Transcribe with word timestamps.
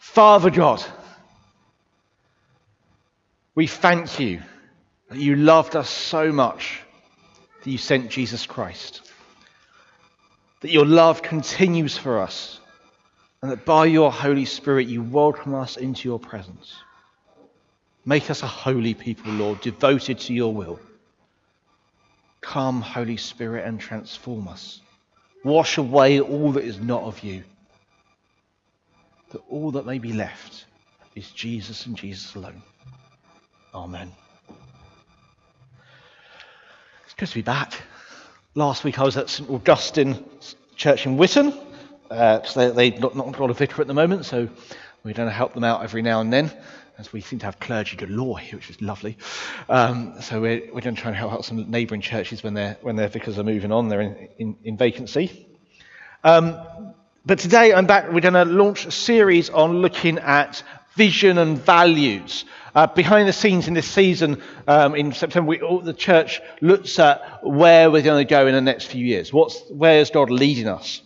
Father 0.00 0.50
God, 0.50 0.82
we 3.54 3.66
thank 3.66 4.18
you 4.18 4.40
that 5.10 5.18
you 5.18 5.36
loved 5.36 5.76
us 5.76 5.90
so 5.90 6.32
much 6.32 6.80
that 7.62 7.70
you 7.70 7.76
sent 7.76 8.10
Jesus 8.10 8.46
Christ. 8.46 9.02
That 10.62 10.70
your 10.70 10.86
love 10.86 11.20
continues 11.22 11.98
for 11.98 12.18
us, 12.18 12.58
and 13.42 13.52
that 13.52 13.66
by 13.66 13.84
your 13.84 14.10
Holy 14.10 14.46
Spirit 14.46 14.88
you 14.88 15.02
welcome 15.02 15.54
us 15.54 15.76
into 15.76 16.08
your 16.08 16.18
presence. 16.18 16.74
Make 18.06 18.30
us 18.30 18.42
a 18.42 18.48
holy 18.48 18.94
people, 18.94 19.32
Lord, 19.32 19.60
devoted 19.60 20.18
to 20.20 20.32
your 20.32 20.54
will. 20.54 20.80
Come, 22.40 22.80
Holy 22.80 23.18
Spirit, 23.18 23.66
and 23.66 23.78
transform 23.78 24.48
us. 24.48 24.80
Wash 25.44 25.76
away 25.76 26.20
all 26.20 26.52
that 26.52 26.64
is 26.64 26.80
not 26.80 27.02
of 27.02 27.22
you. 27.22 27.44
That 29.30 29.42
all 29.48 29.70
that 29.72 29.86
may 29.86 29.98
be 29.98 30.12
left 30.12 30.66
is 31.14 31.30
Jesus 31.30 31.86
and 31.86 31.96
Jesus 31.96 32.34
alone. 32.34 32.62
Amen. 33.74 34.12
It's 37.04 37.14
good 37.16 37.28
to 37.28 37.34
be 37.34 37.42
back. 37.42 37.74
Last 38.56 38.82
week 38.82 38.98
I 38.98 39.04
was 39.04 39.16
at 39.16 39.30
St 39.30 39.48
Augustine 39.48 40.24
Church 40.74 41.06
in 41.06 41.16
Whitton. 41.16 41.52
Uh, 42.10 42.40
they, 42.56 42.70
they've 42.70 43.00
not, 43.00 43.16
not 43.16 43.36
got 43.36 43.50
a 43.50 43.54
vicar 43.54 43.80
at 43.80 43.86
the 43.86 43.94
moment, 43.94 44.24
so 44.24 44.48
we're 45.04 45.14
going 45.14 45.28
to 45.28 45.34
help 45.34 45.54
them 45.54 45.62
out 45.62 45.84
every 45.84 46.02
now 46.02 46.20
and 46.20 46.32
then 46.32 46.50
as 46.98 47.12
we 47.12 47.20
seem 47.20 47.38
to 47.38 47.46
have 47.46 47.58
clergy 47.60 47.96
galore 47.96 48.38
here, 48.38 48.56
which 48.56 48.68
is 48.68 48.82
lovely. 48.82 49.16
Um, 49.68 50.20
so 50.20 50.40
we're, 50.40 50.60
we're 50.74 50.82
going 50.82 50.94
to 50.94 51.00
try 51.00 51.10
and 51.10 51.16
help 51.16 51.32
out 51.32 51.44
some 51.44 51.70
neighbouring 51.70 52.02
churches 52.02 52.42
when, 52.42 52.56
when 52.82 52.96
their 52.96 53.08
vicars 53.08 53.38
are 53.38 53.44
moving 53.44 53.72
on, 53.72 53.88
they're 53.88 54.02
in, 54.02 54.28
in, 54.38 54.56
in 54.64 54.76
vacancy. 54.76 55.46
Um, 56.24 56.94
but 57.26 57.38
today 57.38 57.74
I'm 57.74 57.86
back, 57.86 58.10
we're 58.10 58.20
going 58.20 58.34
to 58.34 58.44
launch 58.46 58.86
a 58.86 58.90
series 58.90 59.50
on 59.50 59.82
looking 59.82 60.18
at 60.18 60.62
vision 60.94 61.36
and 61.38 61.58
values. 61.58 62.46
Uh, 62.74 62.86
behind 62.86 63.28
the 63.28 63.32
scenes 63.32 63.68
in 63.68 63.74
this 63.74 63.88
season, 63.88 64.42
um, 64.66 64.94
in 64.94 65.12
September, 65.12 65.48
we, 65.48 65.60
all, 65.60 65.80
the 65.80 65.92
church 65.92 66.40
looks 66.60 66.98
at 66.98 67.44
where 67.44 67.90
we're 67.90 68.02
going 68.02 68.24
to 68.24 68.28
go 68.28 68.46
in 68.46 68.54
the 68.54 68.60
next 68.60 68.86
few 68.86 69.04
years. 69.04 69.32
What's, 69.32 69.60
where 69.70 69.98
is 69.98 70.10
God 70.10 70.30
leading 70.30 70.66
us? 70.66 71.02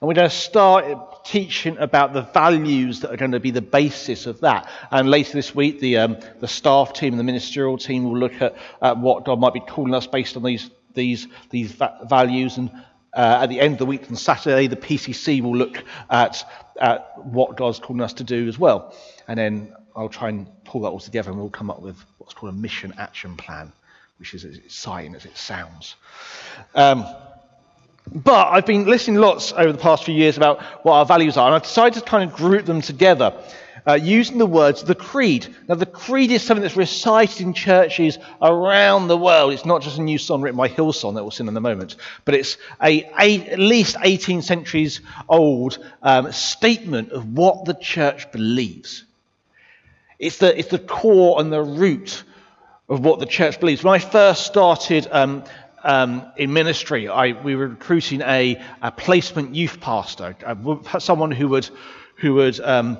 And 0.00 0.08
we're 0.08 0.14
going 0.14 0.30
to 0.30 0.34
start 0.34 1.26
teaching 1.26 1.76
about 1.76 2.14
the 2.14 2.22
values 2.22 3.00
that 3.00 3.12
are 3.12 3.18
going 3.18 3.32
to 3.32 3.40
be 3.40 3.50
the 3.50 3.60
basis 3.60 4.24
of 4.24 4.40
that. 4.40 4.66
And 4.90 5.10
later 5.10 5.32
this 5.32 5.54
week, 5.54 5.80
the, 5.80 5.98
um, 5.98 6.16
the 6.38 6.48
staff 6.48 6.94
team 6.94 7.12
and 7.12 7.20
the 7.20 7.24
ministerial 7.24 7.76
team 7.76 8.04
will 8.04 8.18
look 8.18 8.40
at, 8.40 8.56
at 8.80 8.96
what 8.96 9.26
God 9.26 9.38
might 9.38 9.52
be 9.52 9.60
calling 9.60 9.94
us 9.94 10.06
based 10.06 10.38
on 10.38 10.42
these, 10.42 10.70
these, 10.94 11.26
these 11.50 11.72
va- 11.72 12.06
values. 12.08 12.56
And 12.56 12.70
uh, 13.12 13.40
at 13.42 13.48
the 13.48 13.60
end 13.60 13.74
of 13.74 13.78
the 13.78 13.86
week 13.86 14.08
on 14.08 14.16
Saturday, 14.16 14.66
the 14.66 14.76
PCC 14.76 15.42
will 15.42 15.56
look 15.56 15.82
at, 16.10 16.48
at 16.80 17.18
what 17.24 17.56
God's 17.56 17.78
calling 17.78 18.02
us 18.02 18.12
to 18.14 18.24
do 18.24 18.48
as 18.48 18.58
well. 18.58 18.94
And 19.26 19.38
then 19.38 19.74
I'll 19.96 20.08
try 20.08 20.28
and 20.28 20.46
pull 20.64 20.82
that 20.82 20.88
all 20.88 21.00
together 21.00 21.30
and 21.30 21.38
we'll 21.38 21.50
come 21.50 21.70
up 21.70 21.80
with 21.80 21.96
what's 22.18 22.34
called 22.34 22.52
a 22.52 22.56
mission 22.56 22.94
action 22.98 23.36
plan, 23.36 23.72
which 24.18 24.34
is 24.34 24.44
as 24.44 24.56
exciting 24.56 25.14
as 25.14 25.24
it 25.24 25.36
sounds. 25.36 25.96
Um, 26.74 27.04
but 28.12 28.48
I've 28.48 28.66
been 28.66 28.86
listening 28.86 29.20
lots 29.20 29.52
over 29.52 29.72
the 29.72 29.78
past 29.78 30.04
few 30.04 30.14
years 30.14 30.36
about 30.36 30.62
what 30.84 30.94
our 30.94 31.06
values 31.06 31.36
are, 31.36 31.46
and 31.46 31.54
I've 31.54 31.62
decided 31.62 32.02
to 32.02 32.08
kind 32.08 32.28
of 32.28 32.36
group 32.36 32.64
them 32.64 32.80
together 32.80 33.34
uh, 33.86 33.94
using 33.94 34.38
the 34.38 34.46
words 34.46 34.82
the 34.82 34.94
creed. 34.94 35.54
Now, 35.68 35.74
the 35.74 35.86
creed 35.86 36.30
is 36.30 36.42
something 36.42 36.62
that's 36.62 36.76
recited 36.76 37.40
in 37.40 37.54
churches 37.54 38.18
around 38.40 39.08
the 39.08 39.16
world. 39.16 39.52
It's 39.52 39.64
not 39.64 39.82
just 39.82 39.98
a 39.98 40.02
new 40.02 40.18
song 40.18 40.42
written 40.42 40.58
by 40.58 40.68
Hillsong 40.68 41.14
that 41.14 41.22
we'll 41.22 41.30
sing 41.30 41.48
in 41.48 41.56
a 41.56 41.60
moment, 41.60 41.96
but 42.24 42.34
it's 42.34 42.56
a, 42.82 43.04
a 43.18 43.46
at 43.48 43.58
least 43.58 43.96
18 44.02 44.42
centuries 44.42 45.00
old 45.28 45.78
um, 46.02 46.30
statement 46.32 47.12
of 47.12 47.32
what 47.32 47.64
the 47.64 47.74
church 47.74 48.30
believes. 48.32 49.04
It's 50.18 50.38
the, 50.38 50.58
it's 50.58 50.68
the 50.68 50.78
core 50.78 51.40
and 51.40 51.52
the 51.52 51.62
root 51.62 52.24
of 52.90 53.04
what 53.04 53.20
the 53.20 53.26
church 53.26 53.60
believes. 53.60 53.82
When 53.82 53.94
I 53.94 53.98
first 53.98 54.46
started 54.46 55.08
um, 55.10 55.44
um, 55.82 56.30
in 56.36 56.52
ministry, 56.52 57.08
I, 57.08 57.32
we 57.40 57.56
were 57.56 57.68
recruiting 57.68 58.20
a, 58.20 58.60
a 58.82 58.90
placement 58.90 59.54
youth 59.54 59.80
pastor, 59.80 60.36
uh, 60.44 60.98
someone 60.98 61.30
who 61.30 61.48
would, 61.48 61.70
who 62.16 62.34
would, 62.34 62.60
um, 62.60 62.98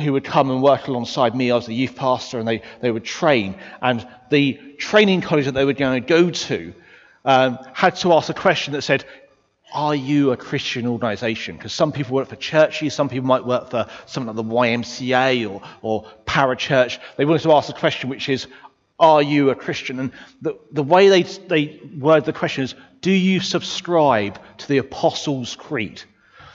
who 0.00 0.12
would 0.12 0.24
come 0.24 0.50
and 0.50 0.62
work 0.62 0.88
alongside 0.88 1.34
me 1.34 1.52
as 1.52 1.66
the 1.66 1.74
youth 1.74 1.94
pastor, 1.94 2.38
and 2.38 2.48
they, 2.48 2.62
they 2.80 2.90
would 2.90 3.04
train. 3.04 3.56
And 3.80 4.06
the 4.30 4.54
training 4.78 5.20
college 5.20 5.44
that 5.46 5.52
they 5.52 5.64
were 5.64 5.72
going 5.72 6.02
to 6.02 6.08
go 6.08 6.30
to 6.30 6.74
um, 7.24 7.58
had 7.72 7.96
to 7.96 8.12
ask 8.12 8.28
a 8.28 8.34
question 8.34 8.72
that 8.72 8.82
said, 8.82 9.04
are 9.72 9.94
you 9.94 10.32
a 10.32 10.36
Christian 10.36 10.86
organization? 10.86 11.56
Because 11.56 11.72
some 11.72 11.92
people 11.92 12.16
work 12.16 12.28
for 12.28 12.36
churches, 12.36 12.94
some 12.94 13.08
people 13.08 13.26
might 13.26 13.46
work 13.46 13.70
for 13.70 13.86
something 14.06 14.34
like 14.34 14.44
the 14.44 14.54
YMCA 14.54 15.48
or, 15.48 15.62
or 15.82 16.06
parachurch. 16.26 16.98
They 17.16 17.24
wanted 17.24 17.42
to 17.42 17.52
ask 17.52 17.68
the 17.68 17.78
question, 17.78 18.10
which 18.10 18.28
is, 18.28 18.46
are 18.98 19.22
you 19.22 19.50
a 19.50 19.54
Christian? 19.54 19.98
And 19.98 20.12
the, 20.42 20.58
the 20.72 20.82
way 20.82 21.08
they, 21.08 21.22
they 21.22 21.80
word 21.98 22.24
the 22.24 22.32
question 22.32 22.64
is 22.64 22.74
Do 23.00 23.10
you 23.10 23.40
subscribe 23.40 24.38
to 24.58 24.68
the 24.68 24.78
Apostles' 24.78 25.56
Creed? 25.56 26.02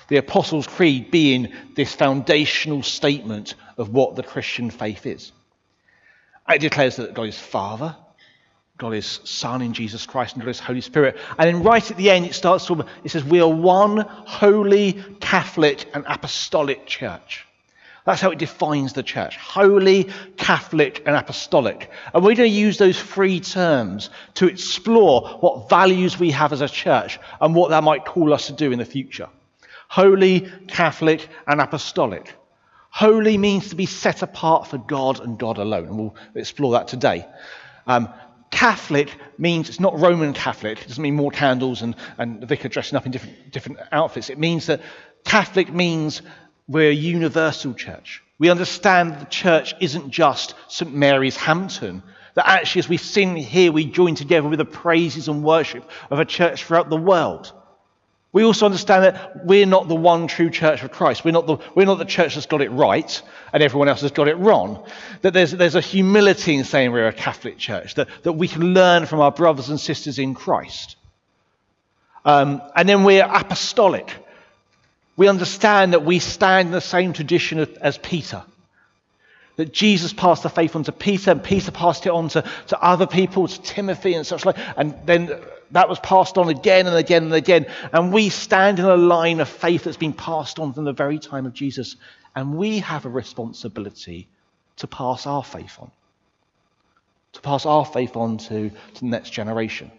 The 0.08 0.18
Apostles' 0.18 0.68
Creed 0.68 1.12
being 1.12 1.54
this 1.76 1.94
foundational 1.94 2.84
statement 2.84 3.56
of 3.78 3.90
what 3.90 4.16
the 4.16 4.24
Christian 4.24 4.70
faith 4.70 5.06
is. 5.06 5.32
It 6.48 6.62
declares 6.62 6.98
that 6.98 7.14
God 7.14 7.28
is 7.28 7.40
Father, 7.40 7.96
God 8.78 8.94
is 8.94 9.22
Son 9.24 9.62
in 9.62 9.74
Jesus 9.74 10.06
Christ, 10.06 10.36
and 10.36 10.44
God 10.44 10.52
is 10.52 10.60
Holy 10.60 10.82
Spirit. 10.82 11.18
And 11.38 11.48
then 11.48 11.64
right 11.64 11.90
at 11.90 11.98
the 11.98 12.12
end, 12.12 12.26
it 12.26 12.36
starts 12.36 12.68
to, 12.68 12.86
it 13.04 13.10
says, 13.10 13.24
We 13.24 13.40
are 13.40 13.50
one 13.50 14.00
holy, 14.00 14.94
Catholic, 15.22 15.90
and 15.94 16.04
apostolic 16.08 16.86
church. 16.86 17.46
That's 18.06 18.22
how 18.22 18.30
it 18.30 18.38
defines 18.38 18.94
the 18.94 19.02
church 19.02 19.36
holy, 19.38 20.10
Catholic, 20.38 21.02
and 21.08 21.16
apostolic. 21.16 21.90
And 22.14 22.24
we're 22.24 22.36
going 22.36 22.52
to 22.52 22.56
use 22.56 22.78
those 22.78 23.02
three 23.02 23.40
terms 23.40 24.12
to 24.36 24.48
explore 24.48 25.38
what 25.40 25.70
values 25.70 26.20
we 26.20 26.30
have 26.32 26.54
as 26.54 26.62
a 26.62 26.70
church 26.70 27.18
and 27.42 27.56
what 27.56 27.72
that 27.72 27.84
might 27.84 28.06
call 28.06 28.34
us 28.34 28.48
to 28.48 28.54
do 28.54 28.72
in 28.72 28.78
the 28.78 28.86
future. 28.86 29.28
Holy, 29.88 30.50
Catholic, 30.68 31.28
and 31.48 31.62
apostolic. 31.62 32.34
Holy 32.90 33.38
means 33.38 33.70
to 33.70 33.76
be 33.76 33.86
set 33.86 34.22
apart 34.22 34.68
for 34.68 34.78
God 34.78 35.20
and 35.20 35.38
God 35.38 35.58
alone, 35.58 35.88
and 35.88 35.98
we'll 35.98 36.16
explore 36.34 36.74
that 36.74 36.88
today. 36.88 37.26
Um, 37.88 38.10
Catholic 38.52 39.14
means 39.38 39.68
it's 39.68 39.82
not 39.82 40.00
Roman 40.00 40.34
Catholic. 40.34 40.82
It 40.82 40.88
doesn't 40.88 41.02
mean 41.02 41.16
more 41.16 41.32
candles 41.32 41.82
and, 41.82 41.96
and 42.18 42.40
the 42.40 42.46
vicar 42.46 42.70
dressing 42.70 42.96
up 42.96 43.06
in 43.06 43.12
different, 43.12 43.52
different 43.52 43.80
outfits. 43.92 44.30
It 44.30 44.40
means 44.40 44.68
that 44.68 44.82
Catholic 45.26 45.74
means 45.74 46.22
we're 46.68 46.90
a 46.90 46.94
universal 46.94 47.74
church. 47.74 48.24
We 48.40 48.50
understand 48.50 49.20
the 49.20 49.26
church 49.26 49.76
isn't 49.82 50.10
just 50.10 50.56
St. 50.68 50.94
Mary's 50.94 51.36
Hampton. 51.36 52.02
That 52.36 52.48
actually, 52.48 52.80
as 52.80 52.90
we 52.90 52.98
sing 52.98 53.36
here, 53.36 53.72
we 53.72 53.86
join 53.86 54.16
together 54.16 54.48
with 54.48 54.60
the 54.60 54.66
praises 54.66 55.28
and 55.28 55.44
worship 55.44 55.90
of 56.10 56.20
a 56.20 56.26
church 56.26 56.64
throughout 56.64 56.90
the 56.90 56.98
world. 56.98 57.52
We 58.36 58.44
also 58.44 58.66
understand 58.66 59.06
that 59.06 59.46
we're 59.46 59.66
not 59.66 59.88
the 59.88 59.96
one 59.96 60.28
true 60.28 60.50
church 60.50 60.84
of 60.84 60.92
Christ. 60.92 61.24
We're 61.24 61.32
not 61.32 61.48
the, 61.48 61.56
we're 61.74 61.86
not 61.86 62.00
the 62.00 62.04
church 62.04 62.36
that's 62.36 62.48
got 62.48 62.62
it 62.62 62.70
right 62.70 63.22
and 63.54 63.64
everyone 63.64 63.88
else 63.88 64.02
has 64.02 64.12
got 64.12 64.28
it 64.28 64.36
wrong. 64.36 64.86
That 65.22 65.32
there's, 65.32 65.54
there's 65.54 65.76
a 65.76 65.80
humility 65.80 66.56
in 66.56 66.66
saying 66.66 66.92
we're 66.92 67.08
a 67.08 67.14
Catholic 67.14 67.58
church, 67.58 67.96
that, 67.96 68.10
that 68.24 68.34
we 68.34 68.50
can 68.50 68.74
learn 68.74 69.06
from 69.06 69.22
our 69.22 69.32
brothers 69.32 69.70
and 69.70 69.80
sisters 69.80 70.20
in 70.20 70.34
Christ. 70.34 70.98
Um, 72.26 72.62
and 72.76 72.90
then 72.90 73.06
we're 73.06 73.24
apostolic. 73.24 74.14
We 75.16 75.30
understand 75.30 75.94
that 75.94 76.04
we 76.04 76.20
stand 76.20 76.66
in 76.66 76.72
the 76.74 76.82
same 76.82 77.14
tradition 77.14 77.60
as 77.80 77.98
Peter. 77.98 78.44
That 79.58 79.72
Jesus 79.72 80.12
passed 80.12 80.44
the 80.44 80.50
faith 80.50 80.76
on 80.76 80.84
to 80.84 80.92
Peter, 80.92 81.32
and 81.32 81.44
Peter 81.44 81.72
passed 81.72 82.06
it 82.06 82.10
on 82.10 82.28
to, 82.30 82.44
to 82.68 82.82
other 82.82 83.08
people, 83.08 83.48
to 83.48 83.62
Timothy 83.62 84.14
and 84.14 84.28
such 84.28 84.46
like. 84.46 84.58
And 84.76 84.96
then 85.06 85.32
that 85.72 85.88
was 85.88 86.00
passed 86.00 86.38
on 86.38 86.50
again 86.50 86.88
and 86.88 86.96
again 86.96 87.24
and 87.24 87.34
again. 87.34 87.66
And 87.94 88.12
we 88.12 88.30
stand 88.30 88.80
in 88.80 88.86
a 88.86 88.98
line 88.98 89.40
of 89.40 89.48
faith 89.48 89.86
that's 89.86 89.98
been 89.98 90.14
passed 90.14 90.60
on 90.60 90.74
from 90.74 90.84
the 90.84 90.94
very 90.94 91.20
time 91.20 91.46
of 91.46 91.54
Jesus. 91.54 91.96
And 92.36 92.58
we 92.58 92.80
have 92.80 93.06
a 93.06 93.10
responsibility 93.10 94.28
to 94.78 94.88
pass 94.88 95.26
our 95.26 95.44
faith 95.44 95.78
on, 95.80 95.90
to 97.34 97.42
pass 97.42 97.66
our 97.66 97.86
faith 97.86 98.18
on 98.18 98.38
to, 98.38 98.70
to 98.70 99.00
the 99.00 99.06
next 99.06 99.30
generation. 99.30 99.90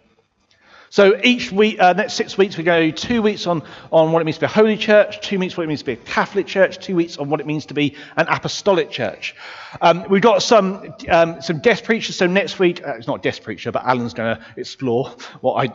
So 0.89 1.19
each 1.23 1.51
week, 1.51 1.79
uh, 1.79 1.93
next 1.93 2.13
six 2.13 2.37
weeks, 2.37 2.57
we 2.57 2.63
go 2.63 2.91
two 2.91 3.21
weeks 3.21 3.45
on, 3.45 3.61
on 3.91 4.11
what 4.11 4.21
it 4.21 4.25
means 4.25 4.37
to 4.37 4.41
be 4.41 4.45
a 4.45 4.49
holy 4.49 4.77
church, 4.77 5.19
two 5.21 5.37
weeks 5.37 5.57
what 5.57 5.63
it 5.63 5.67
means 5.67 5.81
to 5.81 5.85
be 5.85 5.93
a 5.93 5.97
Catholic 5.97 6.47
church, 6.47 6.79
two 6.79 6.95
weeks 6.95 7.17
on 7.17 7.29
what 7.29 7.39
it 7.39 7.45
means 7.45 7.65
to 7.67 7.73
be 7.73 7.95
an 8.15 8.25
apostolic 8.29 8.89
church. 8.89 9.35
Um, 9.81 10.05
we've 10.09 10.21
got 10.21 10.41
some 10.41 10.93
um, 11.09 11.41
some 11.41 11.59
guest 11.59 11.83
preachers. 11.83 12.15
So 12.15 12.25
next 12.25 12.57
week, 12.57 12.85
uh, 12.85 12.95
it's 12.95 13.07
not 13.07 13.21
guest 13.21 13.43
preacher, 13.43 13.71
but 13.71 13.83
Alan's 13.83 14.13
going 14.13 14.37
to 14.37 14.45
explore 14.55 15.09
what 15.41 15.67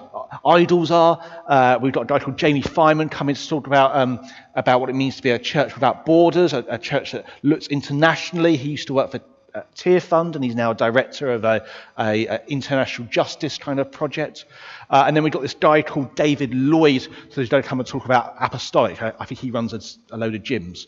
idols 0.44 0.90
are. 0.90 1.22
Uh, 1.46 1.78
we've 1.80 1.92
got 1.92 2.02
a 2.02 2.06
guy 2.06 2.18
called 2.18 2.38
Jamie 2.38 2.62
Fineman 2.62 3.10
coming 3.10 3.34
to 3.34 3.48
talk 3.48 3.66
about 3.66 3.94
um, 3.94 4.20
about 4.54 4.80
what 4.80 4.88
it 4.88 4.94
means 4.94 5.16
to 5.16 5.22
be 5.22 5.30
a 5.30 5.38
church 5.38 5.74
without 5.74 6.06
borders, 6.06 6.52
a, 6.52 6.64
a 6.68 6.78
church 6.78 7.12
that 7.12 7.26
looks 7.42 7.66
internationally. 7.66 8.56
He 8.56 8.70
used 8.70 8.86
to 8.86 8.94
work 8.94 9.10
for 9.10 9.20
at 9.54 9.74
Tearfund, 9.74 10.34
and 10.34 10.44
he's 10.44 10.54
now 10.54 10.70
a 10.70 10.74
director 10.74 11.32
of 11.32 11.44
a, 11.44 11.64
a, 11.98 12.26
a 12.26 12.46
international 12.46 13.08
justice 13.08 13.58
kind 13.58 13.80
of 13.80 13.90
project. 13.90 14.44
Uh, 14.90 15.04
and 15.06 15.16
then 15.16 15.24
we've 15.24 15.32
got 15.32 15.42
this 15.42 15.54
guy 15.54 15.82
called 15.82 16.14
David 16.14 16.54
Lloyd, 16.54 17.02
so 17.02 17.40
he's 17.40 17.48
going 17.48 17.62
to 17.62 17.68
come 17.68 17.80
and 17.80 17.88
talk 17.88 18.04
about 18.04 18.34
apostolic. 18.40 19.02
I, 19.02 19.12
I 19.18 19.24
think 19.24 19.40
he 19.40 19.50
runs 19.50 19.72
a, 19.72 20.14
a 20.14 20.16
load 20.16 20.34
of 20.34 20.42
gyms. 20.42 20.86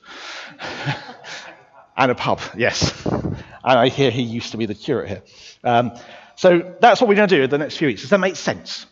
and 1.96 2.10
a 2.10 2.14
pub, 2.14 2.40
yes. 2.56 3.04
And 3.06 3.36
I 3.64 3.88
hear 3.88 4.10
he 4.10 4.22
used 4.22 4.52
to 4.52 4.56
be 4.56 4.66
the 4.66 4.74
curate 4.74 5.08
here. 5.08 5.22
Um, 5.62 5.92
so 6.36 6.74
that's 6.80 7.00
what 7.00 7.08
we're 7.08 7.14
going 7.14 7.28
to 7.28 7.36
do 7.36 7.42
in 7.42 7.50
the 7.50 7.58
next 7.58 7.76
few 7.76 7.88
weeks. 7.88 8.00
Does 8.00 8.10
that 8.10 8.18
make 8.18 8.36
sense? 8.36 8.86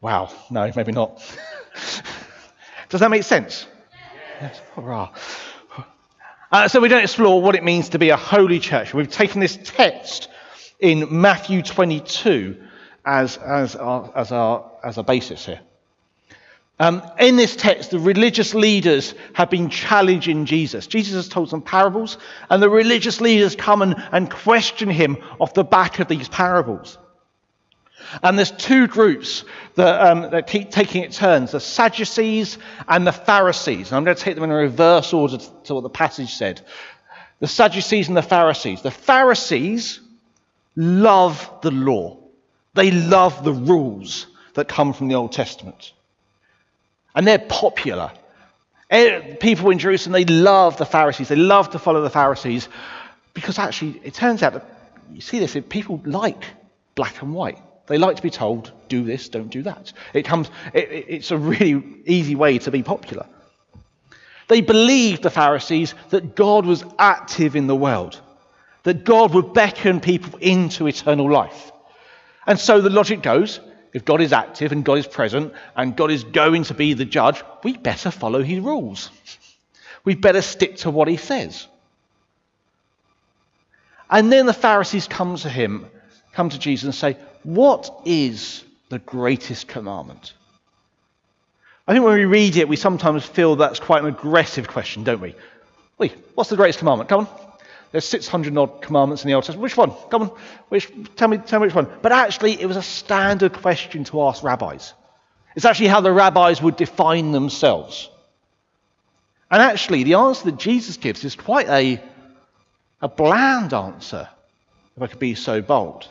Wow, 0.00 0.32
no, 0.50 0.70
maybe 0.74 0.92
not. 0.92 1.22
Does 2.88 3.00
that 3.00 3.10
make 3.10 3.22
sense? 3.22 3.66
Yes. 4.40 4.60
Hurrah. 4.74 5.10
Uh, 6.52 6.66
so 6.66 6.80
going 6.80 6.90
to 6.90 7.02
explore 7.02 7.40
what 7.40 7.54
it 7.54 7.62
means 7.62 7.90
to 7.90 7.98
be 7.98 8.10
a 8.10 8.16
holy 8.16 8.58
church. 8.58 8.92
We've 8.92 9.08
taken 9.08 9.40
this 9.40 9.56
text 9.62 10.28
in 10.80 11.20
Matthew 11.20 11.62
22 11.62 12.60
as, 13.04 13.36
as, 13.36 13.76
our, 13.76 14.10
as, 14.16 14.32
our, 14.32 14.68
as 14.82 14.98
a 14.98 15.04
basis 15.04 15.46
here. 15.46 15.60
Um, 16.80 17.02
in 17.20 17.36
this 17.36 17.54
text, 17.54 17.92
the 17.92 18.00
religious 18.00 18.52
leaders 18.54 19.14
have 19.34 19.48
been 19.48 19.68
challenging 19.68 20.44
Jesus. 20.44 20.88
Jesus 20.88 21.14
has 21.14 21.28
told 21.28 21.50
some 21.50 21.62
parables, 21.62 22.18
and 22.48 22.60
the 22.60 22.70
religious 22.70 23.20
leaders 23.20 23.54
come 23.54 23.82
and, 23.82 23.94
and 24.10 24.28
question 24.28 24.88
him 24.88 25.18
off 25.38 25.54
the 25.54 25.62
back 25.62 26.00
of 26.00 26.08
these 26.08 26.28
parables. 26.28 26.98
And 28.22 28.38
there's 28.38 28.50
two 28.50 28.86
groups 28.86 29.44
that, 29.74 30.00
um, 30.00 30.30
that 30.30 30.46
keep 30.46 30.70
taking 30.70 31.02
it 31.02 31.12
turns 31.12 31.52
the 31.52 31.60
Sadducees 31.60 32.58
and 32.88 33.06
the 33.06 33.12
Pharisees. 33.12 33.88
And 33.88 33.96
I'm 33.96 34.04
going 34.04 34.16
to 34.16 34.22
take 34.22 34.34
them 34.34 34.44
in 34.44 34.50
a 34.50 34.56
reverse 34.56 35.12
order 35.12 35.38
to 35.38 35.74
what 35.74 35.82
the 35.82 35.90
passage 35.90 36.34
said. 36.34 36.60
The 37.38 37.46
Sadducees 37.46 38.08
and 38.08 38.16
the 38.16 38.22
Pharisees. 38.22 38.82
The 38.82 38.90
Pharisees 38.90 40.00
love 40.76 41.50
the 41.62 41.70
law, 41.70 42.18
they 42.74 42.90
love 42.90 43.44
the 43.44 43.52
rules 43.52 44.26
that 44.54 44.68
come 44.68 44.92
from 44.92 45.08
the 45.08 45.14
Old 45.14 45.32
Testament. 45.32 45.92
And 47.14 47.26
they're 47.26 47.38
popular. 47.38 48.12
Eh, 48.90 49.36
people 49.36 49.70
in 49.70 49.78
Jerusalem, 49.78 50.12
they 50.12 50.24
love 50.24 50.76
the 50.76 50.86
Pharisees. 50.86 51.28
They 51.28 51.36
love 51.36 51.70
to 51.70 51.78
follow 51.78 52.02
the 52.02 52.10
Pharisees 52.10 52.68
because 53.34 53.58
actually, 53.58 54.00
it 54.02 54.14
turns 54.14 54.42
out 54.42 54.54
that 54.54 54.66
you 55.12 55.20
see 55.20 55.38
this, 55.38 55.56
people 55.68 56.00
like 56.04 56.44
black 56.94 57.22
and 57.22 57.34
white. 57.34 57.58
They 57.90 57.98
like 57.98 58.14
to 58.14 58.22
be 58.22 58.30
told, 58.30 58.70
do 58.88 59.02
this, 59.02 59.28
don't 59.28 59.50
do 59.50 59.62
that. 59.62 59.92
It 60.14 60.22
comes, 60.22 60.48
it, 60.72 61.06
it's 61.08 61.32
a 61.32 61.36
really 61.36 61.82
easy 62.06 62.36
way 62.36 62.56
to 62.58 62.70
be 62.70 62.84
popular. 62.84 63.26
They 64.46 64.60
believed, 64.60 65.24
the 65.24 65.30
Pharisees, 65.30 65.96
that 66.10 66.36
God 66.36 66.66
was 66.66 66.84
active 67.00 67.56
in 67.56 67.66
the 67.66 67.74
world, 67.74 68.20
that 68.84 69.02
God 69.02 69.34
would 69.34 69.54
beckon 69.54 69.98
people 69.98 70.38
into 70.38 70.86
eternal 70.86 71.28
life. 71.28 71.72
And 72.46 72.60
so 72.60 72.80
the 72.80 72.90
logic 72.90 73.22
goes 73.22 73.58
if 73.92 74.04
God 74.04 74.20
is 74.20 74.32
active 74.32 74.70
and 74.70 74.84
God 74.84 74.98
is 74.98 75.08
present 75.08 75.52
and 75.74 75.96
God 75.96 76.12
is 76.12 76.22
going 76.22 76.62
to 76.64 76.74
be 76.74 76.92
the 76.94 77.04
judge, 77.04 77.42
we 77.64 77.76
better 77.76 78.12
follow 78.12 78.40
his 78.40 78.60
rules. 78.60 79.10
We 80.04 80.14
better 80.14 80.42
stick 80.42 80.76
to 80.76 80.90
what 80.90 81.08
he 81.08 81.16
says. 81.16 81.66
And 84.08 84.30
then 84.30 84.46
the 84.46 84.52
Pharisees 84.52 85.08
come 85.08 85.34
to 85.38 85.48
him, 85.48 85.86
come 86.32 86.50
to 86.50 86.58
Jesus 86.58 86.84
and 86.84 86.94
say, 86.94 87.16
what 87.42 88.02
is 88.04 88.64
the 88.88 88.98
greatest 88.98 89.68
commandment? 89.68 90.34
I 91.86 91.92
think 91.92 92.04
when 92.04 92.14
we 92.14 92.24
read 92.24 92.56
it, 92.56 92.68
we 92.68 92.76
sometimes 92.76 93.24
feel 93.24 93.56
that's 93.56 93.80
quite 93.80 94.02
an 94.02 94.08
aggressive 94.08 94.68
question, 94.68 95.04
don't 95.04 95.20
we? 95.20 95.34
Wait, 95.98 96.16
what's 96.34 96.50
the 96.50 96.56
greatest 96.56 96.78
commandment? 96.78 97.08
Come 97.08 97.26
on. 97.26 97.40
There's 97.92 98.04
600 98.04 98.56
odd 98.56 98.82
commandments 98.82 99.24
in 99.24 99.28
the 99.28 99.34
Old 99.34 99.44
Testament. 99.44 99.62
Which 99.62 99.76
one? 99.76 99.92
Come 100.10 100.22
on. 100.22 100.30
Which, 100.68 100.90
tell, 101.16 101.28
me, 101.28 101.38
tell 101.38 101.58
me 101.58 101.66
which 101.66 101.74
one. 101.74 101.88
But 102.02 102.12
actually, 102.12 102.60
it 102.60 102.66
was 102.66 102.76
a 102.76 102.82
standard 102.82 103.52
question 103.54 104.04
to 104.04 104.22
ask 104.22 104.44
rabbis. 104.44 104.94
It's 105.56 105.64
actually 105.64 105.88
how 105.88 106.00
the 106.00 106.12
rabbis 106.12 106.62
would 106.62 106.76
define 106.76 107.32
themselves. 107.32 108.08
And 109.50 109.60
actually, 109.60 110.04
the 110.04 110.14
answer 110.14 110.44
that 110.44 110.58
Jesus 110.58 110.96
gives 110.96 111.24
is 111.24 111.34
quite 111.34 111.68
a, 111.68 112.00
a 113.02 113.08
bland 113.08 113.74
answer, 113.74 114.28
if 114.96 115.02
I 115.02 115.08
could 115.08 115.18
be 115.18 115.34
so 115.34 115.60
bold. 115.60 116.06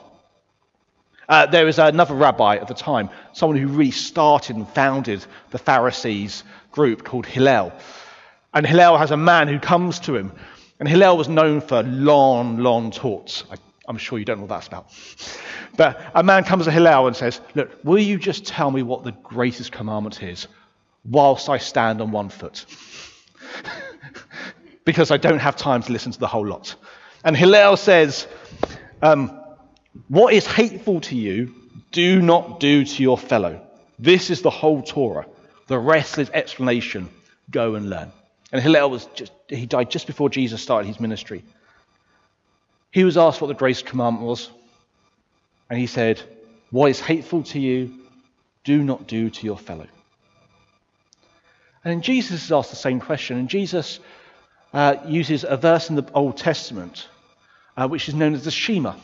Uh, 1.29 1.45
there 1.45 1.63
was 1.63 1.77
another 1.77 2.15
rabbi 2.15 2.55
at 2.55 2.67
the 2.67 2.73
time, 2.73 3.09
someone 3.33 3.57
who 3.57 3.67
really 3.67 3.91
started 3.91 4.55
and 4.55 4.67
founded 4.69 5.23
the 5.51 5.59
Pharisees 5.59 6.43
group 6.71 7.03
called 7.03 7.27
Hillel. 7.27 7.71
And 8.53 8.65
Hillel 8.65 8.97
has 8.97 9.11
a 9.11 9.17
man 9.17 9.47
who 9.47 9.59
comes 9.59 9.99
to 10.01 10.15
him. 10.15 10.31
And 10.79 10.89
Hillel 10.89 11.17
was 11.17 11.29
known 11.29 11.61
for 11.61 11.83
long, 11.83 12.57
long 12.57 12.89
talks. 12.89 13.43
I, 13.51 13.57
I'm 13.87 13.97
sure 13.97 14.17
you 14.17 14.25
don't 14.25 14.37
know 14.37 14.45
what 14.45 14.49
that's 14.49 14.67
about. 14.67 14.91
But 15.77 16.01
a 16.15 16.23
man 16.23 16.45
comes 16.45 16.65
to 16.65 16.71
Hillel 16.71 17.05
and 17.05 17.15
says, 17.15 17.41
Look, 17.53 17.69
will 17.83 17.99
you 17.99 18.17
just 18.17 18.45
tell 18.45 18.71
me 18.71 18.81
what 18.81 19.03
the 19.03 19.11
greatest 19.11 19.71
commandment 19.71 20.23
is 20.23 20.47
whilst 21.05 21.47
I 21.47 21.59
stand 21.59 22.01
on 22.01 22.09
one 22.11 22.29
foot? 22.29 22.65
because 24.83 25.11
I 25.11 25.17
don't 25.17 25.39
have 25.39 25.55
time 25.55 25.83
to 25.83 25.91
listen 25.91 26.11
to 26.11 26.19
the 26.19 26.27
whole 26.27 26.47
lot. 26.47 26.73
And 27.23 27.37
Hillel 27.37 27.77
says, 27.77 28.27
um, 29.03 29.38
what 30.07 30.33
is 30.33 30.45
hateful 30.45 31.01
to 31.01 31.15
you, 31.15 31.53
do 31.91 32.21
not 32.21 32.59
do 32.59 32.85
to 32.85 33.03
your 33.03 33.17
fellow. 33.17 33.61
This 33.97 34.29
is 34.29 34.41
the 34.41 34.49
whole 34.49 34.81
Torah. 34.81 35.25
The 35.67 35.79
rest 35.79 36.17
is 36.17 36.29
explanation. 36.29 37.09
Go 37.51 37.75
and 37.75 37.89
learn. 37.89 38.11
And 38.51 38.61
Hillel 38.61 38.89
was 38.89 39.05
just, 39.15 39.31
he 39.47 39.65
died 39.65 39.91
just 39.91 40.07
before 40.07 40.29
Jesus 40.29 40.61
started 40.61 40.87
his 40.87 40.99
ministry. 40.99 41.43
He 42.91 43.03
was 43.03 43.17
asked 43.17 43.41
what 43.41 43.47
the 43.47 43.53
grace 43.53 43.81
commandment 43.81 44.25
was. 44.25 44.49
And 45.69 45.79
he 45.79 45.87
said, 45.87 46.21
What 46.71 46.89
is 46.89 46.99
hateful 46.99 47.43
to 47.43 47.59
you, 47.59 47.93
do 48.63 48.83
not 48.83 49.07
do 49.07 49.29
to 49.29 49.45
your 49.45 49.57
fellow. 49.57 49.87
And 51.83 52.03
Jesus 52.03 52.43
is 52.43 52.51
asked 52.51 52.71
the 52.71 52.75
same 52.75 52.99
question. 52.99 53.37
And 53.37 53.49
Jesus 53.49 53.99
uh, 54.73 54.95
uses 55.05 55.43
a 55.47 55.57
verse 55.57 55.89
in 55.89 55.95
the 55.95 56.09
Old 56.13 56.37
Testament, 56.37 57.07
uh, 57.77 57.87
which 57.87 58.09
is 58.09 58.15
known 58.15 58.33
as 58.33 58.43
the 58.43 58.51
Shema. 58.51 58.95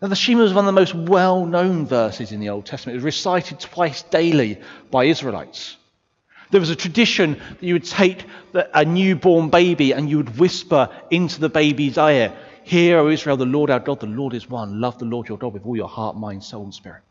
Now, 0.00 0.08
the 0.08 0.14
Shema 0.14 0.44
is 0.44 0.54
one 0.54 0.64
of 0.64 0.74
the 0.74 0.80
most 0.80 0.94
well 0.94 1.44
known 1.44 1.86
verses 1.86 2.30
in 2.30 2.38
the 2.38 2.50
Old 2.50 2.66
Testament. 2.66 2.94
It 2.94 2.98
was 2.98 3.04
recited 3.04 3.58
twice 3.58 4.02
daily 4.02 4.60
by 4.90 5.04
Israelites. 5.04 5.76
There 6.50 6.60
was 6.60 6.70
a 6.70 6.76
tradition 6.76 7.32
that 7.32 7.62
you 7.62 7.74
would 7.74 7.84
take 7.84 8.24
a 8.54 8.84
newborn 8.84 9.50
baby 9.50 9.92
and 9.92 10.08
you 10.08 10.18
would 10.18 10.38
whisper 10.38 10.88
into 11.10 11.40
the 11.40 11.48
baby's 11.48 11.98
ear, 11.98 12.32
Hear, 12.62 12.98
O 12.98 13.08
Israel, 13.08 13.38
the 13.38 13.46
Lord 13.46 13.70
our 13.70 13.80
God, 13.80 14.00
the 14.00 14.06
Lord 14.06 14.34
is 14.34 14.48
one. 14.48 14.80
Love 14.80 14.98
the 14.98 15.06
Lord 15.06 15.26
your 15.26 15.38
God 15.38 15.54
with 15.54 15.64
all 15.64 15.74
your 15.74 15.88
heart, 15.88 16.16
mind, 16.16 16.44
soul, 16.44 16.64
and 16.64 16.74
spirit. 16.74 17.02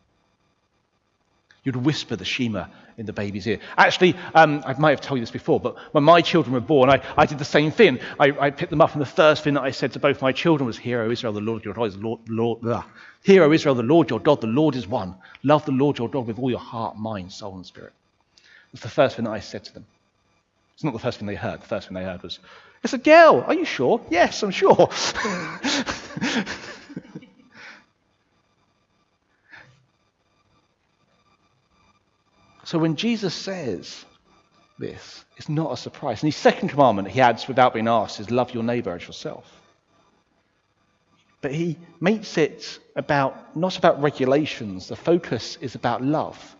You'd 1.68 1.76
whisper 1.76 2.16
the 2.16 2.24
Shema 2.24 2.64
in 2.96 3.04
the 3.04 3.12
baby's 3.12 3.46
ear. 3.46 3.58
Actually, 3.76 4.16
um, 4.34 4.62
I 4.64 4.72
might 4.78 4.92
have 4.92 5.02
told 5.02 5.18
you 5.18 5.22
this 5.22 5.30
before, 5.30 5.60
but 5.60 5.76
when 5.92 6.02
my 6.02 6.22
children 6.22 6.54
were 6.54 6.62
born, 6.62 6.88
I, 6.88 7.02
I 7.14 7.26
did 7.26 7.38
the 7.38 7.44
same 7.44 7.72
thing. 7.72 7.98
I, 8.18 8.34
I, 8.40 8.48
picked 8.48 8.70
them 8.70 8.80
up, 8.80 8.94
and 8.94 9.02
the 9.02 9.06
first 9.06 9.44
thing 9.44 9.52
that 9.52 9.64
I 9.64 9.72
said 9.72 9.92
to 9.92 9.98
both 9.98 10.22
my 10.22 10.32
children 10.32 10.66
was, 10.66 10.78
Hear, 10.78 11.02
O 11.02 11.10
Israel, 11.10 11.34
the 11.34 11.42
Lord 11.42 11.66
your 11.66 11.74
God 11.74 11.88
is 11.88 11.96
Lord, 11.98 12.20
Lord, 12.26 12.62
blah. 12.62 12.84
Hear, 13.22 13.44
O 13.44 13.52
Israel, 13.52 13.74
the 13.74 13.82
Lord 13.82 14.08
your 14.08 14.18
God, 14.18 14.40
the 14.40 14.46
Lord 14.46 14.76
is 14.76 14.88
one. 14.88 15.14
Love 15.42 15.66
the 15.66 15.72
Lord 15.72 15.98
your 15.98 16.08
God 16.08 16.26
with 16.26 16.38
all 16.38 16.48
your 16.48 16.58
heart, 16.58 16.96
mind, 16.96 17.32
soul, 17.32 17.56
and 17.56 17.66
spirit. 17.66 17.92
That's 18.72 18.82
the 18.82 18.88
first 18.88 19.16
thing 19.16 19.26
that 19.26 19.32
I 19.32 19.40
said 19.40 19.64
to 19.64 19.74
them. 19.74 19.84
It's 20.72 20.84
not 20.84 20.94
the 20.94 21.00
first 21.00 21.18
thing 21.18 21.26
they 21.26 21.34
heard. 21.34 21.60
The 21.60 21.66
first 21.66 21.88
thing 21.88 21.96
they 21.96 22.04
heard 22.04 22.22
was, 22.22 22.38
It's 22.82 22.94
a 22.94 22.98
girl. 22.98 23.44
Are 23.46 23.52
you 23.52 23.66
sure? 23.66 24.00
Yes, 24.08 24.42
I'm 24.42 24.52
sure. 24.52 24.88
So 32.68 32.78
when 32.78 32.96
Jesus 32.96 33.34
says 33.34 34.04
this, 34.78 35.24
it's 35.38 35.48
not 35.48 35.72
a 35.72 35.76
surprise. 35.78 36.22
And 36.22 36.30
his 36.30 36.36
second 36.36 36.68
commandment, 36.68 37.08
he 37.08 37.18
adds 37.18 37.48
without 37.48 37.72
being 37.72 37.88
asked, 37.88 38.20
is 38.20 38.30
love 38.30 38.52
your 38.52 38.62
neighbor 38.62 38.94
as 38.94 39.06
yourself. 39.06 39.50
But 41.40 41.54
he 41.54 41.78
makes 41.98 42.36
it 42.36 42.78
about 42.94 43.56
not 43.56 43.78
about 43.78 44.02
regulations. 44.02 44.86
The 44.86 44.96
focus 44.96 45.56
is 45.62 45.76
about 45.76 46.02
love. 46.02 46.56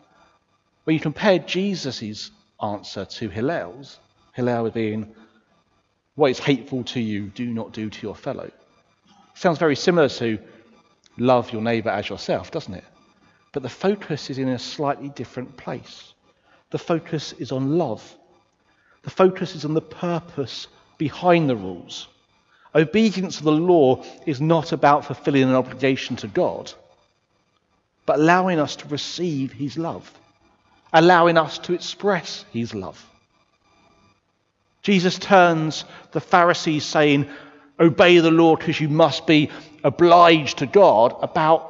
When 0.84 0.94
you 0.94 1.00
compare 1.00 1.40
Jesus' 1.40 2.30
answer 2.62 3.04
to 3.04 3.28
Hillel's, 3.28 3.98
Hillel 4.32 4.70
being, 4.70 5.14
what 6.14 6.30
is 6.30 6.38
hateful 6.38 6.84
to 6.84 7.00
you, 7.00 7.26
do 7.26 7.44
not 7.44 7.72
do 7.72 7.90
to 7.90 8.02
your 8.02 8.14
fellow. 8.14 8.50
Sounds 9.34 9.58
very 9.58 9.76
similar 9.76 10.08
to 10.08 10.38
love 11.18 11.52
your 11.52 11.60
neighbor 11.60 11.90
as 11.90 12.08
yourself, 12.08 12.50
doesn't 12.50 12.72
it? 12.72 12.84
But 13.58 13.64
the 13.64 13.70
focus 13.70 14.30
is 14.30 14.38
in 14.38 14.50
a 14.50 14.56
slightly 14.56 15.08
different 15.08 15.56
place. 15.56 16.14
The 16.70 16.78
focus 16.78 17.32
is 17.40 17.50
on 17.50 17.76
love. 17.76 18.16
The 19.02 19.10
focus 19.10 19.56
is 19.56 19.64
on 19.64 19.74
the 19.74 19.80
purpose 19.80 20.68
behind 20.96 21.50
the 21.50 21.56
rules. 21.56 22.06
Obedience 22.72 23.38
to 23.38 23.42
the 23.42 23.50
law 23.50 24.04
is 24.26 24.40
not 24.40 24.70
about 24.70 25.06
fulfilling 25.06 25.42
an 25.42 25.56
obligation 25.56 26.14
to 26.18 26.28
God, 26.28 26.72
but 28.06 28.20
allowing 28.20 28.60
us 28.60 28.76
to 28.76 28.86
receive 28.86 29.52
His 29.52 29.76
love, 29.76 30.08
allowing 30.92 31.36
us 31.36 31.58
to 31.58 31.74
express 31.74 32.44
His 32.52 32.74
love. 32.74 33.04
Jesus 34.82 35.18
turns 35.18 35.84
the 36.12 36.20
Pharisees 36.20 36.84
saying, 36.84 37.28
obey 37.80 38.18
the 38.18 38.30
law 38.30 38.54
because 38.54 38.80
you 38.80 38.88
must 38.88 39.26
be 39.26 39.50
obliged 39.82 40.58
to 40.58 40.66
God 40.66 41.16
about 41.22 41.67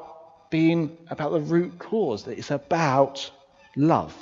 being 0.51 0.97
about 1.11 1.33
the 1.33 1.41
root 1.41 1.79
cause. 1.79 2.25
That 2.25 2.39
it's 2.39 2.51
about 2.51 3.31
love. 3.77 4.15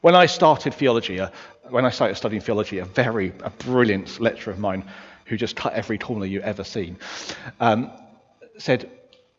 When 0.00 0.14
I 0.14 0.26
started 0.26 0.74
theology, 0.74 1.20
uh, 1.20 1.28
when 1.68 1.84
I 1.84 1.90
started 1.90 2.16
studying 2.16 2.40
theology, 2.40 2.78
a 2.78 2.84
very 2.84 3.32
a 3.42 3.50
brilliant 3.50 4.20
lecturer 4.20 4.52
of 4.52 4.58
mine 4.58 4.84
who 5.26 5.36
just 5.36 5.56
cut 5.56 5.74
every 5.74 5.98
corner 5.98 6.26
you've 6.26 6.42
ever 6.42 6.64
seen 6.64 6.96
um, 7.60 7.90
said 8.58 8.90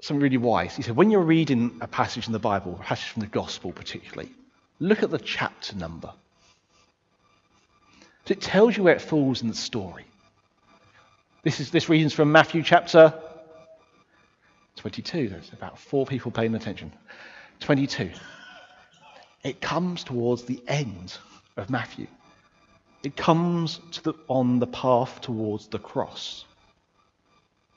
something 0.02 0.22
really 0.22 0.38
wise. 0.38 0.76
He 0.76 0.82
said, 0.82 0.96
when 0.96 1.12
you're 1.12 1.22
reading 1.22 1.78
a 1.82 1.88
passage 1.88 2.28
in 2.28 2.34
the 2.34 2.40
Bible, 2.40 2.78
a 2.80 2.84
passage 2.84 3.10
from 3.10 3.22
the 3.22 3.28
Gospel 3.28 3.72
particularly, 3.72 4.32
look 4.80 5.04
at 5.04 5.12
the 5.12 5.20
chapter 5.20 5.76
number. 5.76 6.12
So 8.26 8.32
it 8.32 8.42
tells 8.42 8.78
you 8.78 8.84
where 8.84 8.96
it 8.96 9.02
falls 9.02 9.42
in 9.42 9.48
the 9.48 9.56
story. 9.56 10.06
This 11.44 11.60
is 11.60 11.72
this 11.72 11.90
reading's 11.90 12.14
from 12.14 12.32
Matthew 12.32 12.64
chapter 12.64 13.14
22. 14.82 15.30
There's 15.30 15.54
about 15.54 15.78
four 15.78 16.08
people 16.08 16.32
paying 16.32 16.56
attention. 16.56 16.92
22. 17.60 18.10
It 19.44 19.62
comes 19.62 20.04
towards 20.04 20.44
the 20.46 20.60
end 20.68 21.16
of 21.56 21.70
Matthew. 21.70 22.08
It 23.04 23.16
comes 23.16 23.80
the, 24.02 24.16
on 24.28 24.58
the 24.58 24.66
path 24.66 25.22
towards 25.22 25.68
the 25.68 25.78
cross. 25.78 26.46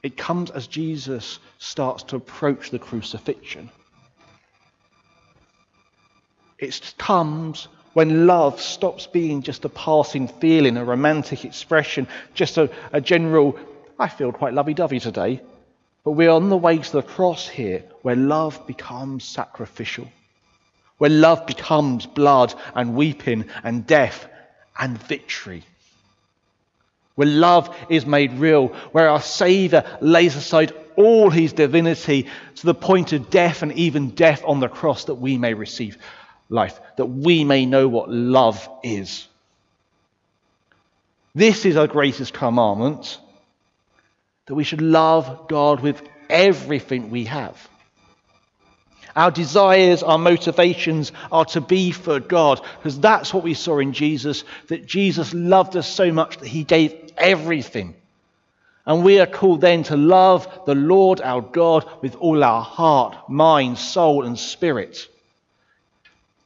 It 0.03 0.17
comes 0.17 0.51
as 0.51 0.67
Jesus 0.67 1.41
starts 1.59 2.05
to 2.05 2.17
approach 2.17 2.71
the 2.71 2.79
crucifixion. 2.79 3.69
It 6.59 6.95
comes 6.97 7.69
when 7.93 8.27
love 8.27 8.63
stops 8.63 9.07
being 9.07 9.43
just 9.43 9.67
a 9.67 9.69
passing 9.69 10.27
feeling, 10.27 10.79
a 10.79 10.85
romantic 10.87 11.45
expression, 11.45 12.09
just 12.33 12.57
a, 12.57 12.71
a 12.95 13.01
general, 13.03 13.59
I 13.99 14.09
feel 14.09 14.33
quite 14.33 14.55
lovey 14.55 14.73
dovey 14.73 15.01
today. 15.01 15.43
But 16.05 16.13
we're 16.13 16.31
on 16.31 16.51
the 16.51 16.57
way 16.57 16.79
to 16.79 16.93
the 16.93 17.03
cross 17.03 17.49
here 17.49 17.83
where 18.03 18.15
love 18.15 18.67
becomes 18.67 19.25
sacrificial, 19.25 20.07
where 20.99 21.11
love 21.11 21.47
becomes 21.47 22.05
blood 22.05 22.55
and 22.75 22.95
weeping 22.95 23.47
and 23.63 23.87
death 23.87 24.29
and 24.79 25.03
victory. 25.03 25.65
Where 27.15 27.29
love 27.29 27.75
is 27.89 28.05
made 28.05 28.35
real, 28.35 28.69
where 28.93 29.09
our 29.09 29.23
Saviour 29.23 29.85
lays 30.01 30.37
aside 30.37 30.73
all 30.97 31.31
his 31.31 31.53
divinity 31.53 32.29
to 32.57 32.67
the 32.67 32.75
point 32.75 33.13
of 33.13 33.31
death 33.31 33.63
and 33.63 33.73
even 33.73 34.11
death 34.11 34.43
on 34.45 34.61
the 34.61 34.69
cross 34.69 35.05
that 35.05 35.15
we 35.15 35.39
may 35.39 35.55
receive 35.55 35.97
life, 36.51 36.79
that 36.97 37.07
we 37.07 37.45
may 37.45 37.65
know 37.65 37.89
what 37.89 38.11
love 38.11 38.69
is. 38.83 39.27
This 41.35 41.65
is 41.65 41.77
our 41.77 41.87
greatest 41.87 42.33
commandment 42.33 43.19
that 44.47 44.55
we 44.55 44.65
should 44.65 44.83
love 44.83 45.49
God 45.49 45.81
with 45.81 46.03
everything 46.29 47.11
we 47.11 47.25
have. 47.25 47.69
Our 49.17 49.31
desires, 49.31 50.03
our 50.03 50.19
motivations 50.19 51.13
are 51.31 51.45
to 51.47 51.61
be 51.61 51.93
for 51.93 52.19
God, 52.19 52.61
because 52.79 52.99
that's 52.99 53.33
what 53.33 53.45
we 53.45 53.55
saw 53.55 53.79
in 53.79 53.93
Jesus, 53.93 54.45
that 54.69 54.87
Jesus 54.87 55.33
loved 55.33 55.77
us 55.77 55.89
so 55.89 56.13
much 56.13 56.39
that 56.39 56.49
he 56.49 56.65
gave 56.65 57.13
everything. 57.17 57.95
And 58.87 59.05
we 59.05 59.21
are 59.21 59.27
called 59.27 59.61
then 59.61 59.85
to 59.85 59.97
love 59.97 60.47
the 60.67 60.75
Lord 60.75 61.21
our 61.21 61.41
God 61.41 61.89
with 62.03 62.17
all 62.17 62.43
our 62.43 62.63
heart, 62.63 63.31
mind, 63.31 63.79
soul, 63.79 64.25
and 64.25 64.39
spirit. 64.39 65.09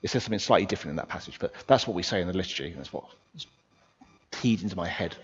It 0.03 0.11
says 0.11 0.23
something 0.23 0.39
slightly 0.39 0.67
different 0.67 0.91
in 0.91 0.97
that 0.97 1.09
passage, 1.09 1.39
but 1.41 1.53
that's 1.67 1.87
what 1.87 1.97
we 1.97 2.03
say 2.03 2.21
in 2.21 2.29
the 2.29 2.37
liturgy. 2.37 2.73
That's 2.77 2.93
what 2.93 3.05
keyed 4.31 4.63
into 4.63 4.77
my 4.77 4.87
head. 4.87 5.17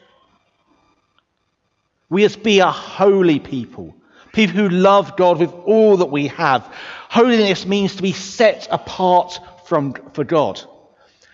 We 2.10 2.22
must 2.22 2.42
be 2.42 2.60
a 2.60 2.70
holy 2.70 3.38
people, 3.38 3.94
people 4.32 4.56
who 4.56 4.68
love 4.68 5.16
God 5.16 5.38
with 5.38 5.52
all 5.52 5.96
that 5.98 6.06
we 6.06 6.28
have. 6.28 6.62
Holiness 7.08 7.66
means 7.66 7.96
to 7.96 8.02
be 8.02 8.12
set 8.12 8.68
apart 8.70 9.40
from, 9.66 9.94
for 10.12 10.24
God. 10.24 10.60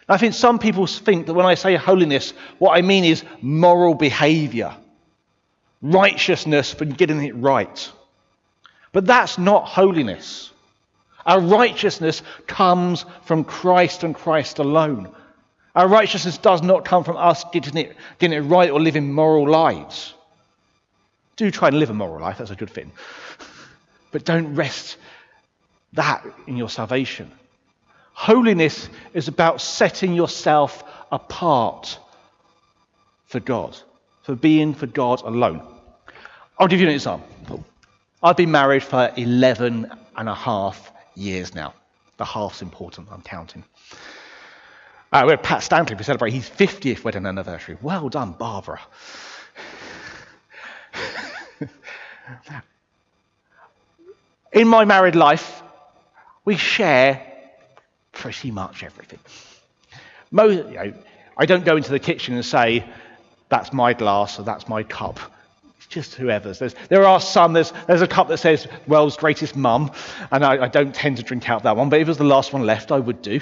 I 0.08 0.18
think 0.18 0.34
some 0.34 0.58
people 0.58 0.86
think 0.86 1.26
that 1.26 1.34
when 1.34 1.46
I 1.46 1.54
say 1.54 1.76
holiness, 1.76 2.32
what 2.58 2.76
I 2.76 2.82
mean 2.82 3.04
is 3.04 3.24
moral 3.40 3.94
behavior, 3.94 4.76
righteousness 5.82 6.72
for 6.72 6.84
getting 6.84 7.22
it 7.22 7.36
right. 7.36 7.92
But 8.92 9.06
that's 9.06 9.38
not 9.38 9.66
holiness. 9.66 10.50
Our 11.24 11.40
righteousness 11.40 12.22
comes 12.46 13.04
from 13.22 13.44
Christ 13.44 14.02
and 14.02 14.14
Christ 14.14 14.58
alone. 14.58 15.14
Our 15.74 15.86
righteousness 15.86 16.38
does 16.38 16.62
not 16.62 16.84
come 16.84 17.04
from 17.04 17.16
us 17.16 17.44
getting 17.52 17.76
it, 17.76 17.96
getting 18.18 18.36
it 18.36 18.48
right 18.48 18.70
or 18.70 18.80
living 18.80 19.12
moral 19.12 19.48
lives. 19.48 20.14
Do 21.40 21.50
try 21.50 21.68
and 21.68 21.78
live 21.78 21.88
a 21.88 21.94
moral 21.94 22.20
life, 22.20 22.36
that's 22.36 22.50
a 22.50 22.54
good 22.54 22.68
thing. 22.68 22.92
But 24.10 24.26
don't 24.26 24.54
rest 24.56 24.98
that 25.94 26.22
in 26.46 26.58
your 26.58 26.68
salvation. 26.68 27.32
Holiness 28.12 28.90
is 29.14 29.26
about 29.26 29.62
setting 29.62 30.12
yourself 30.12 30.84
apart 31.10 31.98
for 33.24 33.40
God, 33.40 33.74
for 34.20 34.34
being 34.34 34.74
for 34.74 34.86
God 34.86 35.22
alone. 35.22 35.62
I'll 36.58 36.68
give 36.68 36.78
you 36.78 36.88
an 36.88 36.92
example. 36.92 37.64
I've 38.22 38.36
been 38.36 38.50
married 38.50 38.82
for 38.82 39.10
11 39.16 39.90
and 40.18 40.28
a 40.28 40.34
half 40.34 40.92
years 41.14 41.54
now. 41.54 41.72
The 42.18 42.26
half's 42.26 42.60
important, 42.60 43.08
I'm 43.10 43.22
counting. 43.22 43.64
Uh, 45.10 45.22
we're 45.24 45.32
at 45.32 45.42
Pat 45.42 45.62
Stanley 45.62 45.96
to 45.96 46.04
celebrate 46.04 46.34
his 46.34 46.50
50th 46.50 47.02
wedding 47.02 47.24
anniversary. 47.24 47.78
Well 47.80 48.10
done, 48.10 48.32
Barbara. 48.32 48.82
In 54.52 54.68
my 54.68 54.84
married 54.84 55.14
life, 55.14 55.62
we 56.44 56.56
share 56.56 57.24
pretty 58.12 58.50
much 58.50 58.82
everything. 58.82 59.20
Most, 60.30 60.56
you 60.68 60.74
know, 60.74 60.92
I 61.36 61.46
don't 61.46 61.64
go 61.64 61.76
into 61.76 61.90
the 61.90 61.98
kitchen 61.98 62.34
and 62.34 62.44
say, 62.44 62.84
that's 63.48 63.72
my 63.72 63.94
glass 63.94 64.38
or 64.38 64.42
that's 64.42 64.68
my 64.68 64.82
cup 64.82 65.18
It's 65.78 65.86
just 65.86 66.14
whoever's. 66.14 66.58
There's, 66.58 66.74
there 66.88 67.06
are 67.06 67.20
some, 67.20 67.52
there's, 67.52 67.72
there's 67.86 68.02
a 68.02 68.06
cup 68.06 68.28
that 68.28 68.38
says 68.38 68.66
world's 68.86 69.16
greatest 69.16 69.56
mum, 69.56 69.90
and 70.30 70.44
I, 70.44 70.64
I 70.64 70.68
don't 70.68 70.94
tend 70.94 71.16
to 71.18 71.22
drink 71.22 71.48
out 71.48 71.62
that 71.64 71.76
one, 71.76 71.88
but 71.88 72.00
if 72.00 72.06
it 72.06 72.10
was 72.10 72.18
the 72.18 72.24
last 72.24 72.52
one 72.52 72.64
left, 72.64 72.92
I 72.92 72.98
would 72.98 73.22
do. 73.22 73.40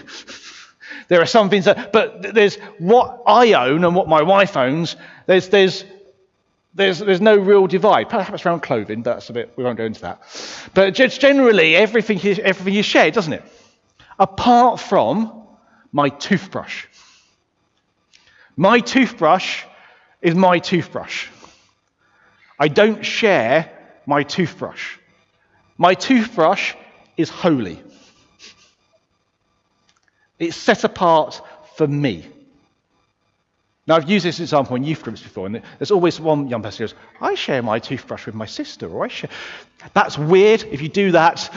there 1.09 1.21
are 1.21 1.27
some 1.27 1.51
things 1.51 1.67
that, 1.67 1.93
but 1.93 2.35
there's 2.35 2.57
what 2.79 3.23
I 3.27 3.53
own 3.53 3.85
and 3.85 3.95
what 3.95 4.09
my 4.09 4.23
wife 4.23 4.57
owns, 4.57 4.97
there's, 5.27 5.49
there's, 5.49 5.85
there's, 6.79 7.01
there's 7.01 7.21
no 7.21 7.37
real 7.37 7.67
divide. 7.67 8.09
Perhaps 8.09 8.47
around 8.47 8.61
clothing, 8.61 9.03
but 9.03 9.15
that's 9.15 9.29
a 9.29 9.33
bit, 9.33 9.53
we 9.57 9.65
won't 9.65 9.77
go 9.77 9.85
into 9.85 10.01
that. 10.03 10.23
But 10.73 10.95
just 10.95 11.21
generally, 11.21 11.77
everything 11.77 12.19
is, 12.21 12.39
everything 12.39 12.75
is 12.75 12.87
shared, 12.87 13.15
doesn't 13.15 13.33
it? 13.33 13.43
Apart 14.19 14.81
from 14.81 15.47
my 15.93 16.09
toothbrush. 16.09 16.87
My 18.57 18.81
toothbrush 18.81 19.65
is 20.23 20.35
my 20.35 20.59
toothbrush. 20.59 21.29
I 22.59 22.69
don't 22.69 23.05
share 23.05 23.71
my 24.07 24.23
toothbrush. 24.23 24.97
My 25.77 25.95
toothbrush 25.95 26.75
is 27.17 27.29
holy. 27.29 27.83
It's 30.39 30.57
set 30.57 30.85
apart 30.85 31.41
for 31.77 31.87
me. 31.87 32.29
Now, 33.89 33.97
I've 33.97 34.11
used 34.11 34.27
this 34.27 34.39
example 34.39 34.77
in 34.77 34.85
youth 34.85 35.03
groups 35.03 35.23
before, 35.23 35.47
and 35.47 35.63
there's 35.79 35.91
always 35.91 36.21
one 36.21 36.47
young 36.47 36.63
person 36.63 36.87
who 36.87 36.93
goes, 36.93 36.99
I 37.23 37.35
share 37.35 37.63
my 37.63 37.79
toothbrush 37.79 38.27
with 38.27 38.35
my 38.35 38.45
sister, 38.45 38.87
or 38.87 39.03
I 39.03 39.09
share. 39.09 39.31
That's 39.95 40.19
weird. 40.19 40.63
If 40.65 40.83
you 40.83 40.91
do 40.91 41.13
that, 41.13 41.49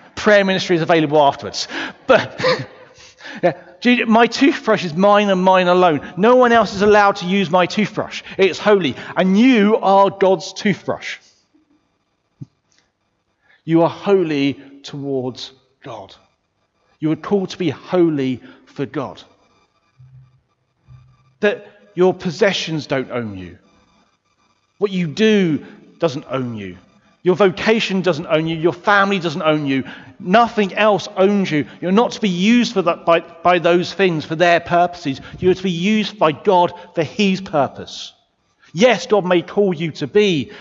prayer 0.16 0.42
ministry 0.42 0.76
is 0.76 0.82
available 0.82 1.20
afterwards. 1.20 1.68
But 2.06 2.42
yeah, 3.42 4.04
my 4.06 4.26
toothbrush 4.26 4.86
is 4.86 4.94
mine 4.94 5.28
and 5.28 5.44
mine 5.44 5.68
alone. 5.68 6.14
No 6.16 6.36
one 6.36 6.50
else 6.50 6.72
is 6.72 6.80
allowed 6.80 7.16
to 7.16 7.26
use 7.26 7.50
my 7.50 7.66
toothbrush. 7.66 8.22
It's 8.38 8.58
holy. 8.58 8.96
And 9.16 9.38
you 9.38 9.76
are 9.76 10.08
God's 10.08 10.54
toothbrush. 10.54 11.18
You 13.64 13.82
are 13.82 13.90
holy 13.90 14.54
towards 14.82 15.52
God. 15.82 16.16
You 17.00 17.12
are 17.12 17.16
called 17.16 17.50
to 17.50 17.58
be 17.58 17.68
holy 17.68 18.42
for 18.64 18.86
God. 18.86 19.22
That 21.40 21.66
your 21.94 22.14
possessions 22.14 22.86
don't 22.86 23.10
own 23.10 23.36
you. 23.36 23.58
What 24.78 24.90
you 24.90 25.06
do 25.06 25.64
doesn't 25.98 26.24
own 26.28 26.56
you. 26.56 26.78
Your 27.22 27.36
vocation 27.36 28.00
doesn't 28.00 28.26
own 28.26 28.46
you. 28.46 28.56
Your 28.56 28.72
family 28.72 29.18
doesn't 29.18 29.42
own 29.42 29.66
you. 29.66 29.84
Nothing 30.18 30.72
else 30.74 31.08
owns 31.16 31.50
you. 31.50 31.66
You're 31.80 31.92
not 31.92 32.12
to 32.12 32.20
be 32.20 32.30
used 32.30 32.72
for 32.72 32.82
that, 32.82 33.04
by, 33.04 33.20
by 33.20 33.58
those 33.58 33.92
things 33.92 34.24
for 34.24 34.36
their 34.36 34.60
purposes. 34.60 35.20
You're 35.38 35.54
to 35.54 35.62
be 35.62 35.70
used 35.70 36.18
by 36.18 36.32
God 36.32 36.72
for 36.94 37.02
His 37.02 37.40
purpose. 37.40 38.14
Yes, 38.72 39.06
God 39.06 39.26
may 39.26 39.42
call 39.42 39.74
you 39.74 39.90
to 39.92 40.06
be 40.06 40.52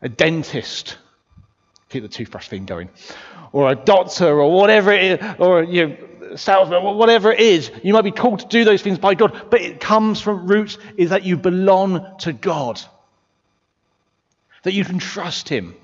a 0.00 0.08
dentist. 0.08 0.98
Keep 1.88 2.02
the 2.02 2.08
toothbrush 2.08 2.48
thing 2.48 2.64
going. 2.64 2.88
Or 3.52 3.70
a 3.70 3.74
doctor 3.74 4.40
or 4.40 4.52
whatever 4.52 4.92
it 4.92 5.20
is. 5.20 5.34
Or 5.38 5.62
you 5.64 5.88
know, 5.88 5.96
salesman, 6.36 6.82
whatever 6.82 7.32
it 7.32 7.40
is. 7.40 7.70
You 7.82 7.92
might 7.92 8.02
be 8.02 8.10
called 8.10 8.40
to 8.40 8.46
do 8.46 8.64
those 8.64 8.82
things 8.82 8.98
by 8.98 9.14
God, 9.14 9.46
but 9.50 9.60
it 9.60 9.80
comes 9.80 10.20
from 10.20 10.46
roots 10.46 10.78
is 10.96 11.10
that 11.10 11.24
you 11.24 11.36
belong 11.36 12.18
to 12.20 12.32
God. 12.32 12.80
That 14.62 14.72
you 14.72 14.84
can 14.84 14.98
trust 14.98 15.48
Him. 15.48 15.74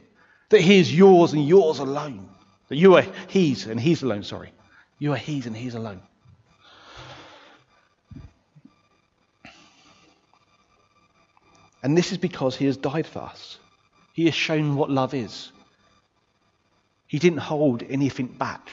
That 0.50 0.61
He 0.61 0.78
is 0.78 0.95
yours 0.95 1.33
and 1.33 1.47
yours 1.47 1.78
alone. 1.78 2.28
That 2.69 2.76
you 2.76 2.97
are 2.97 3.05
His 3.28 3.67
and 3.67 3.81
His 3.81 4.02
alone, 4.02 4.23
sorry. 4.23 4.52
You 4.99 5.12
are 5.12 5.17
His 5.17 5.47
and 5.47 5.57
His 5.57 5.75
alone. 5.75 6.02
And 11.83 11.97
this 11.97 12.12
is 12.12 12.19
because 12.19 12.57
He 12.57 12.67
has 12.67 12.76
died 12.76 13.07
for 13.07 13.21
us. 13.21 13.59
He 14.12 14.25
has 14.25 14.35
shown 14.35 14.76
what 14.76 14.90
love 14.90 15.14
is. 15.14 15.52
He 17.07 17.19
didn't 17.19 17.38
hold 17.38 17.83
anything 17.83 18.26
back. 18.26 18.69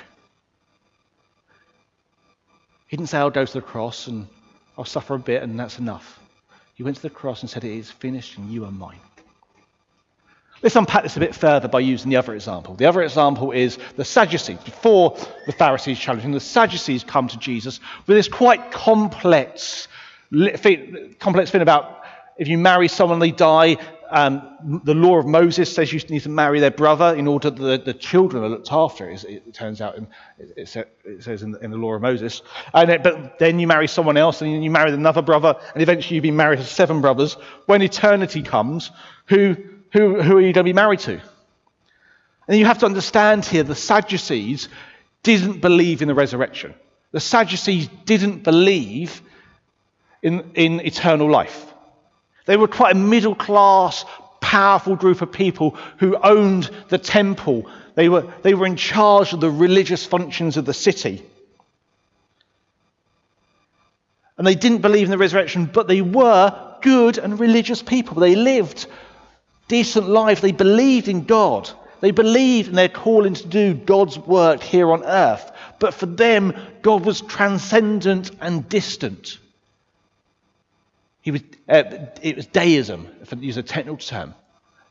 He 2.87 2.97
didn't 2.97 3.09
say, 3.09 3.17
I'll 3.17 3.29
go 3.29 3.45
to 3.45 3.53
the 3.53 3.61
cross 3.61 4.07
and 4.07 4.27
I'll 4.77 4.85
suffer 4.85 5.15
a 5.15 5.19
bit 5.19 5.43
and 5.43 5.59
that's 5.59 5.79
enough. 5.79 6.19
He 6.75 6.83
went 6.83 6.97
to 6.97 7.01
the 7.01 7.09
cross 7.09 7.41
and 7.41 7.49
said, 7.49 7.63
It 7.63 7.77
is 7.77 7.89
finished 7.91 8.37
and 8.37 8.51
you 8.51 8.65
are 8.65 8.71
mine. 8.71 8.99
Let's 10.61 10.75
unpack 10.75 11.03
this 11.03 11.17
a 11.17 11.19
bit 11.19 11.35
further 11.35 11.67
by 11.67 11.81
using 11.81 12.09
the 12.09 12.15
other 12.15 12.33
example. 12.33 12.75
The 12.75 12.85
other 12.85 13.01
example 13.03 13.51
is 13.51 13.77
the 13.97 14.05
Sadducees. 14.05 14.57
Before 14.59 15.17
the 15.45 15.51
Pharisees 15.51 15.99
challenged 15.99 16.25
him, 16.25 16.31
the 16.31 16.39
Sadducees 16.39 17.03
come 17.03 17.27
to 17.27 17.37
Jesus 17.37 17.79
with 18.07 18.17
this 18.17 18.27
quite 18.27 18.71
complex, 18.71 19.87
complex 20.31 21.51
thing 21.51 21.61
about 21.61 22.03
if 22.37 22.47
you 22.47 22.57
marry 22.57 22.87
someone, 22.87 23.19
they 23.19 23.31
die. 23.31 23.77
Um, 24.09 24.81
the 24.83 24.93
law 24.93 25.17
of 25.17 25.25
Moses 25.25 25.73
says 25.73 25.91
you 25.91 25.99
need 26.09 26.23
to 26.23 26.29
marry 26.29 26.59
their 26.59 26.71
brother 26.71 27.15
in 27.15 27.27
order 27.27 27.49
that 27.49 27.61
the, 27.61 27.93
the 27.93 27.93
children 27.93 28.43
are 28.43 28.49
looked 28.49 28.71
after, 28.71 29.09
it, 29.09 29.23
it 29.23 29.53
turns 29.53 29.81
out, 29.81 29.97
in, 29.97 30.07
it, 30.37 30.75
it, 31.05 31.23
says 31.23 31.43
in 31.43 31.51
the, 31.51 31.59
in 31.59 31.71
the, 31.71 31.77
law 31.77 31.93
of 31.93 32.01
Moses. 32.01 32.41
And, 32.73 33.03
but 33.03 33.39
then 33.39 33.59
you 33.59 33.67
marry 33.67 33.87
someone 33.87 34.17
else, 34.17 34.41
and 34.41 34.63
you 34.63 34.71
marry 34.71 34.91
another 34.91 35.21
brother, 35.21 35.55
and 35.73 35.81
eventually 35.81 36.15
you've 36.15 36.23
been 36.23 36.35
married 36.35 36.59
to 36.59 36.65
seven 36.65 37.01
brothers. 37.01 37.33
When 37.65 37.81
eternity 37.81 38.41
comes, 38.41 38.91
who, 39.27 39.55
who, 39.91 40.21
who 40.21 40.37
are 40.37 40.41
you 40.41 40.53
going 40.53 40.53
to 40.53 40.63
be 40.63 40.73
married 40.73 40.99
to? 41.01 41.21
And 42.47 42.57
you 42.57 42.65
have 42.65 42.79
to 42.79 42.85
understand 42.85 43.45
here 43.45 43.63
the 43.63 43.75
Sadducees 43.75 44.69
didn't 45.23 45.61
believe 45.61 46.01
in 46.01 46.07
the 46.07 46.13
resurrection. 46.13 46.75
The 47.11 47.19
Sadducees 47.19 47.89
didn't 48.05 48.43
believe 48.43 49.21
in, 50.21 50.51
in 50.53 50.79
eternal 50.81 51.29
life. 51.29 51.73
They 52.45 52.57
were 52.57 52.67
quite 52.67 52.95
a 52.95 52.99
middle 52.99 53.35
class, 53.35 54.05
powerful 54.39 54.95
group 54.95 55.21
of 55.21 55.31
people 55.31 55.71
who 55.97 56.15
owned 56.17 56.69
the 56.89 56.97
temple. 56.97 57.69
They 57.95 58.09
were, 58.09 58.31
they 58.43 58.53
were 58.53 58.67
in 58.67 58.75
charge 58.75 59.33
of 59.33 59.41
the 59.41 59.49
religious 59.49 60.05
functions 60.05 60.57
of 60.57 60.65
the 60.65 60.73
city. 60.73 61.23
And 64.37 64.45
they 64.45 64.55
didn't 64.55 64.81
believe 64.81 65.05
in 65.05 65.11
the 65.11 65.17
resurrection, 65.17 65.65
but 65.65 65.87
they 65.87 66.01
were 66.01 66.77
good 66.81 67.17
and 67.17 67.39
religious 67.39 67.81
people. 67.81 68.19
They 68.19 68.35
lived 68.35 68.85
decent 69.67 70.07
lives. 70.07 70.41
They 70.41 70.51
believed 70.51 71.07
in 71.07 71.23
God. 71.23 71.69
They 72.01 72.11
believed 72.11 72.69
in 72.69 72.75
their 72.75 72.89
calling 72.89 73.33
to 73.33 73.47
do 73.47 73.73
God's 73.73 74.19
work 74.19 74.61
here 74.61 74.91
on 74.91 75.03
earth. 75.03 75.51
But 75.79 75.93
for 75.93 76.05
them, 76.05 76.53
God 76.81 77.05
was 77.05 77.21
transcendent 77.21 78.31
and 78.41 78.67
distant. 78.67 79.39
He 81.25 81.31
was, 81.31 81.41
uh, 81.67 81.83
it 82.21 82.35
was 82.35 82.45
deism, 82.45 83.07
if 83.23 83.33
I 83.33 83.37
use 83.37 83.57
a 83.57 83.63
technical 83.63 83.97
term. 83.97 84.35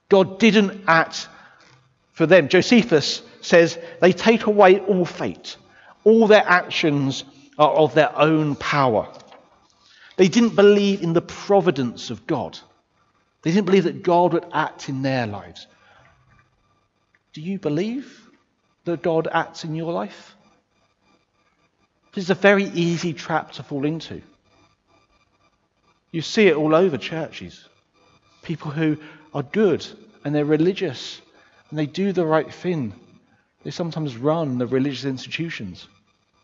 God 0.09 0.41
didn't 0.41 0.83
act 0.89 1.29
for 2.11 2.27
them. 2.27 2.49
Josephus 2.49 3.23
says 3.41 3.79
they 4.01 4.13
take 4.13 4.47
away 4.47 4.81
all 4.81 5.05
fate. 5.05 5.57
All 6.03 6.27
their 6.27 6.43
actions 6.45 7.23
are 7.57 7.71
of 7.71 7.95
their 7.95 8.19
own 8.19 8.57
power. 8.57 9.09
They 10.17 10.27
didn't 10.27 10.57
believe 10.57 11.05
in 11.05 11.13
the 11.13 11.23
providence 11.23 12.11
of 12.11 12.27
God. 12.27 12.59
They 13.43 13.53
didn't 13.53 13.67
believe 13.67 13.85
that 13.85 14.03
God 14.03 14.33
would 14.33 14.47
act 14.53 14.89
in 14.89 15.03
their 15.03 15.29
lives. 15.29 15.69
Do 17.33 17.43
you 17.43 17.61
believe 17.61 18.29
that 18.87 19.05
God 19.05 19.29
acts 19.31 19.63
in 19.63 19.77
your 19.77 19.93
life? 19.93 20.35
This 22.13 22.25
is 22.25 22.31
a 22.31 22.35
very 22.35 22.65
easy 22.65 23.13
trap 23.13 23.53
to 23.53 23.63
fall 23.63 23.87
into. 23.87 24.21
You 26.15 26.23
see 26.23 26.47
it 26.47 26.55
all 26.55 26.77
over 26.77 26.97
churches. 26.97 27.69
People 28.43 28.71
who 28.71 28.99
are 29.35 29.43
good 29.43 29.85
and 30.25 30.33
they're 30.33 30.45
religious 30.45 31.21
and 31.69 31.77
they 31.77 31.87
do 31.87 32.13
the 32.13 32.25
right 32.25 32.55
thing. 32.55 32.95
They 33.65 33.73
sometimes 33.73 34.17
run 34.17 34.59
the 34.59 34.69
religious 34.69 35.07
institutions, 35.07 35.89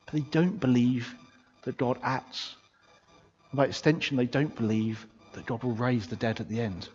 but 0.07 0.15
they 0.15 0.23
don't 0.33 0.59
believe 0.59 1.15
that 1.63 1.77
God 1.77 2.01
acts. 2.03 2.57
And 3.53 3.59
by 3.59 3.67
extension, 3.67 4.17
they 4.17 4.27
don't 4.27 4.53
believe 4.57 5.07
that 5.35 5.47
God 5.47 5.63
will 5.63 5.77
raise 5.77 6.09
the 6.09 6.17
dead 6.17 6.41
at 6.41 6.49
the 6.49 6.61
end. 6.61 6.89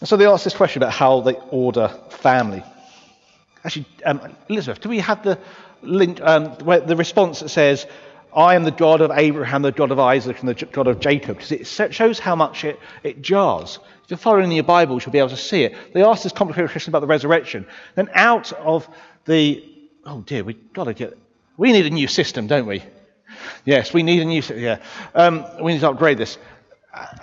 And 0.00 0.08
so 0.08 0.16
they 0.16 0.26
ask 0.26 0.42
this 0.42 0.56
question 0.56 0.82
about 0.82 0.94
how 0.94 1.20
they 1.20 1.34
order 1.52 1.96
family. 2.08 2.64
Actually, 3.62 3.86
um, 4.04 4.34
Elizabeth, 4.48 4.80
do 4.80 4.88
we 4.88 4.98
have 4.98 5.22
the 5.22 5.38
link, 5.80 6.20
um, 6.22 6.56
the 6.58 6.96
response 6.96 7.38
that 7.38 7.50
says, 7.50 7.86
I 8.34 8.54
am 8.54 8.64
the 8.64 8.70
God 8.70 9.00
of 9.00 9.10
Abraham, 9.10 9.62
the 9.62 9.72
God 9.72 9.90
of 9.90 9.98
Isaac, 9.98 10.40
and 10.40 10.48
the 10.48 10.66
God 10.66 10.86
of 10.86 11.00
Jacob, 11.00 11.38
because 11.38 11.52
it 11.52 11.94
shows 11.94 12.18
how 12.18 12.36
much 12.36 12.64
it, 12.64 12.78
it 13.02 13.22
jars. 13.22 13.78
If 14.04 14.10
you're 14.10 14.18
following 14.18 14.50
your 14.52 14.64
Bible, 14.64 15.00
you'll 15.00 15.12
be 15.12 15.18
able 15.18 15.30
to 15.30 15.36
see 15.36 15.64
it. 15.64 15.74
They 15.92 16.02
ask 16.02 16.22
this 16.22 16.32
complicated 16.32 16.70
question 16.70 16.90
about 16.90 17.00
the 17.00 17.06
resurrection. 17.06 17.66
Then 17.94 18.08
out 18.14 18.52
of 18.52 18.88
the, 19.24 19.64
oh 20.04 20.20
dear, 20.22 20.44
we've 20.44 20.72
got 20.72 20.84
to 20.84 20.94
get, 20.94 21.18
we 21.56 21.72
need 21.72 21.86
a 21.86 21.90
new 21.90 22.08
system, 22.08 22.46
don't 22.46 22.66
we? 22.66 22.82
Yes, 23.64 23.92
we 23.92 24.02
need 24.02 24.22
a 24.22 24.24
new 24.24 24.42
system, 24.42 24.62
yeah. 24.62 24.78
Um, 25.14 25.44
we 25.62 25.72
need 25.72 25.80
to 25.80 25.90
upgrade 25.90 26.18
this. 26.18 26.38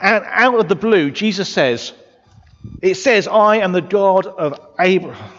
And 0.01 0.23
out 0.25 0.59
of 0.59 0.67
the 0.67 0.75
blue, 0.75 1.11
Jesus 1.11 1.49
says, 1.49 1.93
it 2.81 2.95
says, 2.95 3.27
I 3.27 3.57
am 3.57 3.71
the 3.71 3.81
God 3.81 4.27
of 4.27 4.59
Abraham. 4.79 5.33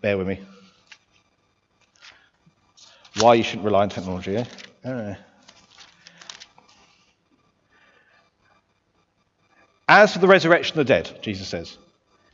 Bear 0.00 0.18
with 0.18 0.28
me 0.28 0.40
why 3.20 3.34
you 3.34 3.42
shouldn't 3.42 3.64
rely 3.64 3.82
on 3.82 3.88
technology, 3.88 4.36
eh? 4.36 4.44
Uh. 4.84 5.14
As 9.88 10.12
for 10.12 10.18
the 10.18 10.28
resurrection 10.28 10.78
of 10.78 10.86
the 10.86 10.92
dead, 10.92 11.18
Jesus 11.22 11.48
says, 11.48 11.76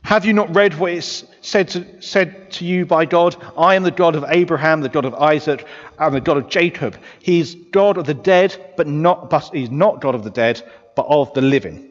have 0.03 0.25
you 0.25 0.33
not 0.33 0.55
read 0.55 0.73
what 0.77 0.91
is 0.93 1.25
said 1.41 1.69
to, 1.69 2.01
said 2.01 2.51
to 2.53 2.65
you 2.65 2.85
by 2.85 3.05
God? 3.05 3.35
I 3.57 3.75
am 3.75 3.83
the 3.83 3.91
God 3.91 4.15
of 4.15 4.25
Abraham, 4.27 4.81
the 4.81 4.89
God 4.89 5.05
of 5.05 5.13
Isaac, 5.13 5.65
and 5.99 6.15
the 6.15 6.21
God 6.21 6.37
of 6.37 6.49
Jacob. 6.49 6.97
He 7.21 7.39
is 7.39 7.55
God 7.71 7.97
of 7.97 8.05
the 8.05 8.13
dead, 8.13 8.73
but 8.77 8.87
not 8.87 9.29
but 9.29 9.51
he's 9.53 9.69
not 9.69 10.01
God 10.01 10.15
of 10.15 10.23
the 10.23 10.31
dead, 10.31 10.61
but 10.95 11.05
of 11.07 11.33
the 11.33 11.41
living. 11.41 11.89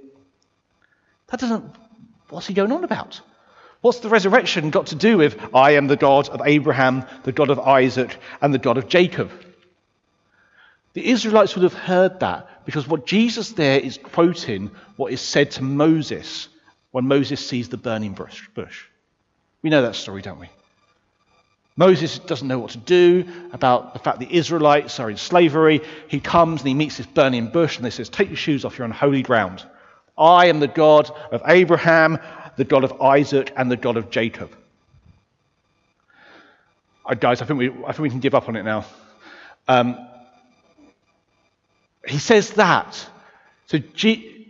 That 1.29 1.41
doesn't 1.41 1.65
what's 2.29 2.47
he 2.47 2.55
going 2.55 2.73
on 2.73 2.85
about? 2.85 3.21
What's 3.81 4.01
the 4.01 4.11
resurrection 4.11 4.71
got 4.71 4.89
to 4.89 4.95
do 4.95 5.19
with 5.19 5.39
I 5.55 5.73
am 5.73 5.87
the 5.87 5.97
God 5.97 6.29
of 6.29 6.43
Abraham, 6.45 7.05
the 7.25 7.33
God 7.33 7.51
of 7.51 7.59
Isaac, 7.59 8.19
and 8.43 8.53
the 8.53 8.59
God 8.59 8.77
of 8.77 8.89
Jacob? 8.89 9.31
The 10.93 11.09
Israelites 11.09 11.55
would 11.55 11.63
have 11.63 11.75
heard 11.75 12.21
that 12.21 12.65
because 12.67 12.87
what 12.87 13.07
Jesus 13.07 13.53
there 13.53 13.79
is 13.79 13.99
quoting 13.99 14.71
what 14.97 15.13
is 15.13 15.21
said 15.21 15.53
to 15.53 15.63
Moses 15.63 16.49
when 16.91 17.07
Moses 17.07 17.47
sees 17.47 17.69
the 17.69 17.77
burning 17.77 18.13
bush. 18.13 18.87
We 19.63 19.71
know 19.71 19.83
that 19.83 19.95
story, 19.95 20.21
don't 20.21 20.41
we? 20.41 20.51
Moses 21.77 22.19
doesn't 22.19 22.49
know 22.49 22.59
what 22.59 22.73
to 22.73 22.79
do 22.79 23.25
about 23.53 23.95
the 23.95 24.01
fact 24.01 24.19
the 24.19 24.37
Israelites 24.37 25.01
are 25.01 25.09
in 25.09 25.17
slavery. 25.17 25.81
He 26.09 26.21
comes 26.21 26.61
and 26.61 26.69
he 26.69 26.75
meets 26.75 26.99
this 26.99 27.07
burning 27.07 27.49
bush 27.49 27.77
and 27.77 27.85
they 27.87 27.91
says, 27.91 28.09
Take 28.09 28.29
your 28.29 28.37
shoes 28.37 28.65
off, 28.65 28.77
you're 28.77 28.85
on 28.85 28.91
holy 28.91 29.23
ground. 29.23 29.65
I 30.19 30.47
am 30.47 30.61
the 30.61 30.69
God 30.69 31.11
of 31.33 31.43
Abraham, 31.47 32.19
the 32.57 32.65
God 32.65 32.85
of 32.85 33.01
Isaac, 33.01 33.53
and 33.57 33.71
the 33.71 33.77
God 33.77 33.97
of 33.97 34.11
Jacob. 34.11 34.51
Uh, 37.07 37.15
guys, 37.15 37.43
I 37.43 37.45
think, 37.45 37.59
we, 37.59 37.71
I 37.71 37.93
think 37.93 38.01
we 38.01 38.11
can 38.11 38.21
give 38.21 38.35
up 38.35 38.49
on 38.49 38.57
it 38.57 38.63
now. 38.63 38.85
Um, 39.67 40.09
he 42.07 42.19
says 42.19 42.51
that. 42.51 43.07
So 43.67 43.79
G- 43.79 44.47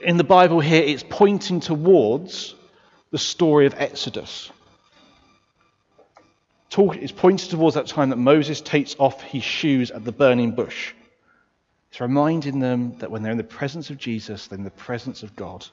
in 0.00 0.16
the 0.16 0.24
Bible 0.24 0.60
here, 0.60 0.82
it's 0.82 1.04
pointing 1.08 1.60
towards 1.60 2.54
the 3.10 3.18
story 3.18 3.66
of 3.66 3.74
Exodus. 3.74 4.50
Talk, 6.70 6.96
it's 6.96 7.12
pointing 7.12 7.50
towards 7.50 7.76
that 7.76 7.86
time 7.86 8.10
that 8.10 8.16
Moses 8.16 8.60
takes 8.60 8.96
off 8.98 9.22
his 9.22 9.44
shoes 9.44 9.90
at 9.90 10.04
the 10.04 10.12
burning 10.12 10.52
bush. 10.52 10.92
It's 11.90 12.00
reminding 12.00 12.58
them 12.58 12.98
that 12.98 13.10
when 13.10 13.22
they're 13.22 13.30
in 13.30 13.38
the 13.38 13.44
presence 13.44 13.90
of 13.90 13.98
Jesus, 13.98 14.48
they're 14.48 14.58
in 14.58 14.64
the 14.64 14.70
presence 14.70 15.22
of 15.22 15.36
God 15.36 15.64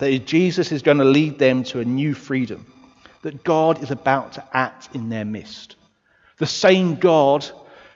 that 0.00 0.26
Jesus 0.26 0.72
is 0.72 0.82
going 0.82 0.98
to 0.98 1.04
lead 1.04 1.38
them 1.38 1.62
to 1.64 1.80
a 1.80 1.84
new 1.84 2.14
freedom, 2.14 2.66
that 3.22 3.44
God 3.44 3.82
is 3.82 3.90
about 3.90 4.32
to 4.32 4.44
act 4.52 4.88
in 4.94 5.08
their 5.08 5.24
midst. 5.24 5.76
The 6.38 6.46
same 6.46 6.96
God 6.96 7.48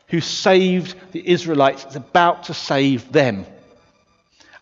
who 0.08 0.20
saved 0.20 0.94
the 1.12 1.26
Israelites 1.28 1.86
is 1.86 1.96
about 1.96 2.44
to 2.44 2.54
save 2.54 3.10
them. 3.10 3.46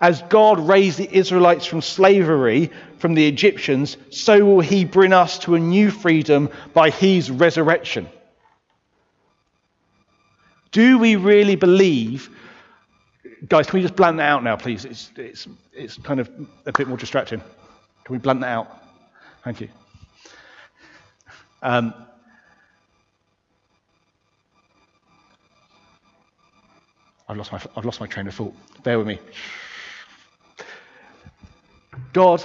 As 0.01 0.23
God 0.23 0.61
raised 0.61 0.99
the 0.99 1.15
Israelites 1.15 1.67
from 1.67 1.83
slavery 1.83 2.71
from 2.99 3.15
the 3.15 3.27
Egyptians, 3.27 3.97
so 4.11 4.45
will 4.45 4.61
he 4.61 4.85
bring 4.85 5.13
us 5.13 5.39
to 5.41 5.57
a 5.57 5.61
new 5.61 5.91
freedom 5.91 6.49
by 6.73 6.91
his 6.91 7.31
resurrection. 7.31 8.09
Do 10.71 10.99
we 10.99 11.17
really 11.17 11.57
believe? 11.57 12.31
Guys, 13.49 13.67
can 13.67 13.79
we 13.79 13.83
just 13.83 13.97
blunt 13.97 14.19
that 14.19 14.29
out 14.29 14.45
now, 14.45 14.57
please? 14.57 14.85
It's, 14.85 15.11
it's, 15.17 15.49
it's 15.73 15.97
kind 15.97 16.21
of 16.21 16.31
a 16.65 16.73
bit 16.73 16.87
more 16.87 16.97
distracting. 16.97 17.41
Can 18.05 18.13
we 18.13 18.19
blunt 18.19 18.41
that 18.41 18.51
out? 18.51 18.83
Thank 19.43 19.61
you. 19.61 19.69
Um, 21.61 21.93
I've 27.29 27.37
lost, 27.37 27.53
my, 27.53 27.61
I've 27.77 27.85
lost 27.85 28.01
my 28.01 28.07
train 28.07 28.29
of 28.29 28.35
thought. 28.35 28.55
Bear 28.85 28.99
with 28.99 29.07
me. 29.09 29.19
God, 32.13 32.45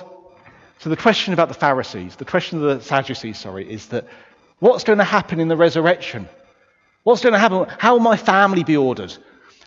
so 0.79 0.89
the 0.89 0.97
question 0.97 1.33
about 1.33 1.47
the 1.47 1.53
Pharisees, 1.53 2.15
the 2.15 2.25
question 2.25 2.63
of 2.63 2.63
the 2.63 2.83
Sadducees, 2.83 3.37
sorry, 3.37 3.69
is 3.69 3.87
that 3.87 4.07
what's 4.59 4.83
going 4.83 4.97
to 4.97 5.03
happen 5.03 5.39
in 5.39 5.47
the 5.47 5.57
resurrection? 5.57 6.27
What's 7.03 7.21
going 7.21 7.33
to 7.33 7.39
happen? 7.39 7.65
How 7.77 7.93
will 7.93 7.99
my 7.99 8.17
family 8.17 8.63
be 8.63 8.77
ordered? 8.77 9.15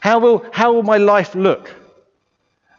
How 0.00 0.18
will, 0.18 0.44
how 0.52 0.72
will 0.72 0.82
my 0.82 0.96
life 0.96 1.34
look? 1.34 1.74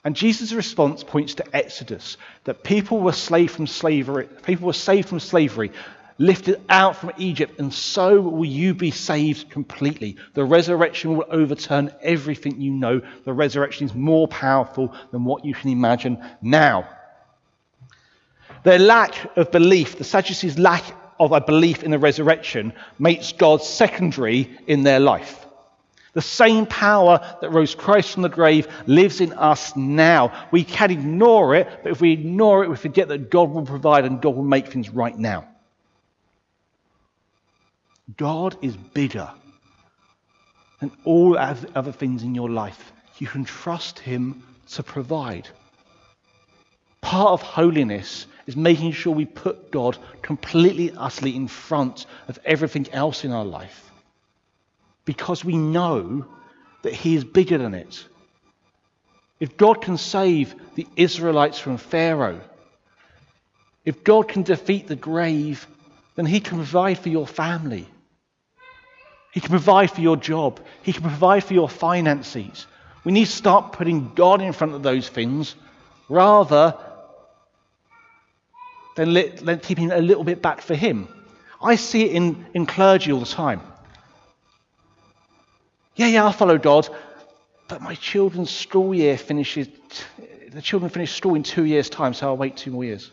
And 0.04 0.16
Jesus' 0.16 0.54
response 0.54 1.04
points 1.04 1.36
to 1.36 1.56
Exodus, 1.56 2.18
that 2.46 2.64
people 2.64 3.00
were 3.00 3.14
saved 3.14 3.54
from 3.54 3.68
slavery, 3.68 4.28
people 4.44 4.66
were 4.66 4.74
saved 4.74 5.08
from 5.08 5.20
slavery, 5.20 5.72
lifted 6.18 6.60
out 6.70 6.96
from 6.96 7.12
Egypt, 7.18 7.60
and 7.60 7.72
so 7.72 8.20
will 8.20 8.46
you 8.46 8.74
be 8.74 8.92
saved 8.92 9.52
completely. 9.52 10.18
The 10.34 10.44
resurrection 10.44 11.16
will 11.16 11.26
overturn 11.30 11.92
everything 12.02 12.60
you 12.60 12.72
know. 12.72 13.02
The 13.26 13.34
resurrection 13.34 13.86
is 13.86 13.94
more 13.94 14.28
powerful 14.28 14.94
than 15.12 15.24
what 15.24 15.46
you 15.46 15.54
can 15.54 15.70
imagine 15.70 16.24
now. 16.42 16.88
Their 18.64 18.80
lack 18.80 19.38
of 19.38 19.52
belief, 19.52 19.98
the 19.98 20.04
Sadducees' 20.04 20.60
lack 20.60 20.84
of 21.20 21.32
a 21.32 21.42
belief 21.42 21.84
in 21.84 21.92
the 21.92 22.00
resurrection 22.00 22.74
makes 22.98 23.32
God 23.32 23.62
secondary 23.62 24.58
in 24.66 24.84
their 24.84 25.00
life. 25.00 25.46
The 26.14 26.22
same 26.22 26.66
power 26.66 27.38
that 27.40 27.52
rose 27.52 27.74
Christ 27.74 28.12
from 28.12 28.24
the 28.24 28.30
grave 28.30 28.68
lives 28.86 29.22
in 29.22 29.32
us 29.34 29.76
now. 29.78 30.48
We 30.52 30.64
can 30.64 30.92
ignore 30.92 31.56
it, 31.56 31.68
but 31.84 31.92
if 31.92 32.02
we 32.02 32.12
ignore 32.12 32.64
it, 32.64 32.70
we 32.70 32.76
forget 32.76 33.08
that 33.08 33.30
God 33.30 33.50
will 33.52 33.66
provide 33.66 34.04
and 34.04 34.22
God 34.22 34.36
will 34.36 34.44
make 34.44 34.68
things 34.68 34.90
right 34.90 35.18
now. 35.18 35.48
God 38.18 38.58
is 38.62 38.76
bigger 38.76 39.32
than 40.82 40.92
all 41.06 41.38
other 41.38 41.92
things 41.92 42.24
in 42.24 42.36
your 42.36 42.50
life. 42.50 42.92
You 43.20 43.28
can 43.28 43.46
trust 43.46 44.00
Him 44.00 44.44
to 44.72 44.84
provide. 44.84 45.48
Part 47.00 47.30
of 47.30 47.42
holiness 47.42 48.26
is 48.48 48.58
making 48.58 48.92
sure 48.92 49.14
we 49.14 49.26
put 49.26 49.72
God 49.72 49.98
completely, 50.22 50.92
utterly 50.98 51.36
in 51.36 51.48
front 51.48 52.06
of 52.28 52.38
everything 52.44 52.88
else 52.92 53.24
in 53.24 53.32
our 53.32 53.46
life. 53.46 53.91
Because 55.06 55.44
we 55.44 55.58
know 55.58 56.26
that 56.84 56.94
He 56.94 57.16
is 57.16 57.24
bigger 57.24 57.58
than 57.58 57.74
it. 57.74 58.06
If 59.40 59.58
God 59.58 59.82
can 59.82 59.98
save 59.98 60.56
the 60.76 60.88
Israelites 60.96 61.58
from 61.58 61.78
Pharaoh, 61.78 62.42
if 63.84 64.04
God 64.04 64.28
can 64.28 64.44
defeat 64.44 64.88
the 64.88 64.96
grave, 64.96 65.66
then 66.16 66.26
He 66.26 66.40
can 66.40 66.58
provide 66.58 67.00
for 67.00 67.10
your 67.10 67.26
family. 67.26 67.88
He 69.32 69.40
can 69.40 69.50
provide 69.50 69.92
for 69.92 70.02
your 70.02 70.18
job. 70.18 70.60
He 70.84 70.94
can 70.94 71.04
provide 71.04 71.44
for 71.44 71.54
your 71.54 71.70
finances. 71.70 72.68
We 73.04 73.12
need 73.12 73.26
to 73.26 73.32
start 73.32 73.72
putting 73.74 74.14
God 74.14 74.42
in 74.42 74.54
front 74.54 74.74
of 74.74 74.84
those 74.84 75.08
things 75.10 75.56
rather 76.10 76.78
than 78.96 79.14
let, 79.14 79.38
then 79.38 79.60
keeping 79.60 79.92
a 79.92 80.00
little 80.00 80.24
bit 80.24 80.42
back 80.42 80.62
for 80.62 80.76
him. 80.76 81.08
I 81.62 81.76
see 81.76 82.04
it 82.04 82.12
in, 82.12 82.46
in 82.54 82.66
clergy 82.66 83.12
all 83.12 83.22
the 83.22 83.26
time. 83.26 83.62
Yeah, 86.02 86.08
yeah, 86.08 86.24
I'll 86.24 86.32
follow 86.32 86.58
God, 86.58 86.90
but 87.68 87.80
my 87.80 87.94
children's 87.94 88.50
school 88.50 88.96
year 88.96 89.20
finishes, 89.20 89.68
the 90.52 90.60
children 90.60 90.90
finish 90.90 91.14
school 91.14 91.36
in 91.36 91.44
two 91.44 91.64
years' 91.64 91.92
time, 91.92 92.16
so 92.16 92.26
I'll 92.26 92.38
wait 92.38 92.58
two 92.58 92.72
more 92.72 92.84
years. 92.84 93.12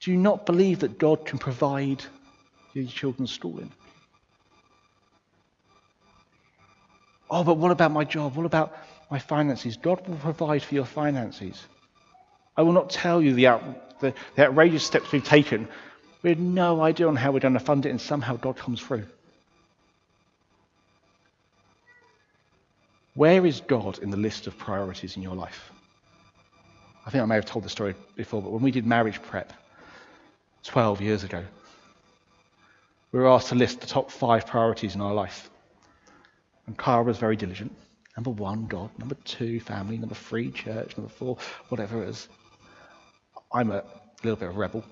Do 0.00 0.10
you 0.10 0.16
not 0.16 0.46
believe 0.46 0.80
that 0.80 0.98
God 0.98 1.26
can 1.26 1.38
provide 1.38 2.02
your 2.72 2.86
children's 2.86 3.30
schooling? 3.30 3.70
Oh, 7.30 7.44
but 7.44 7.54
what 7.54 7.70
about 7.70 7.92
my 7.92 8.02
job? 8.02 8.34
What 8.34 8.44
about 8.44 8.76
my 9.12 9.20
finances? 9.20 9.76
God 9.76 10.04
will 10.08 10.16
provide 10.16 10.64
for 10.64 10.74
your 10.74 10.86
finances. 10.86 11.64
I 12.56 12.62
will 12.62 12.72
not 12.72 12.90
tell 12.90 13.22
you 13.22 13.32
the, 13.34 13.46
out, 13.46 14.00
the, 14.00 14.12
the 14.34 14.46
outrageous 14.48 14.82
steps 14.82 15.12
we've 15.12 15.22
taken. 15.22 15.68
We 16.24 16.30
had 16.30 16.40
no 16.40 16.80
idea 16.80 17.06
on 17.06 17.14
how 17.14 17.30
we're 17.30 17.38
going 17.38 17.54
to 17.54 17.60
fund 17.60 17.86
it, 17.86 17.90
and 17.90 18.00
somehow 18.00 18.34
God 18.34 18.56
comes 18.56 18.80
through. 18.80 19.04
Where 23.14 23.46
is 23.46 23.60
God 23.60 24.00
in 24.00 24.10
the 24.10 24.16
list 24.16 24.46
of 24.48 24.58
priorities 24.58 25.16
in 25.16 25.22
your 25.22 25.36
life? 25.36 25.70
I 27.06 27.10
think 27.10 27.22
I 27.22 27.26
may 27.26 27.36
have 27.36 27.46
told 27.46 27.64
the 27.64 27.68
story 27.68 27.94
before, 28.16 28.42
but 28.42 28.50
when 28.50 28.62
we 28.62 28.70
did 28.72 28.86
marriage 28.86 29.22
prep 29.22 29.52
12 30.64 31.00
years 31.00 31.22
ago, 31.22 31.44
we 33.12 33.20
were 33.20 33.28
asked 33.28 33.50
to 33.50 33.54
list 33.54 33.80
the 33.80 33.86
top 33.86 34.10
five 34.10 34.46
priorities 34.46 34.96
in 34.96 35.00
our 35.00 35.14
life. 35.14 35.48
And 36.66 36.76
Cara 36.76 37.04
was 37.04 37.18
very 37.18 37.36
diligent. 37.36 37.72
Number 38.16 38.30
one, 38.30 38.66
God. 38.66 38.90
Number 38.98 39.16
two, 39.24 39.60
family. 39.60 39.96
Number 39.98 40.14
three, 40.16 40.50
church. 40.50 40.96
Number 40.96 41.12
four, 41.12 41.36
whatever 41.68 42.02
it 42.02 42.08
is. 42.08 42.28
I'm 43.52 43.70
a 43.70 43.84
little 44.24 44.36
bit 44.36 44.48
of 44.48 44.56
a 44.56 44.58
rebel. 44.58 44.84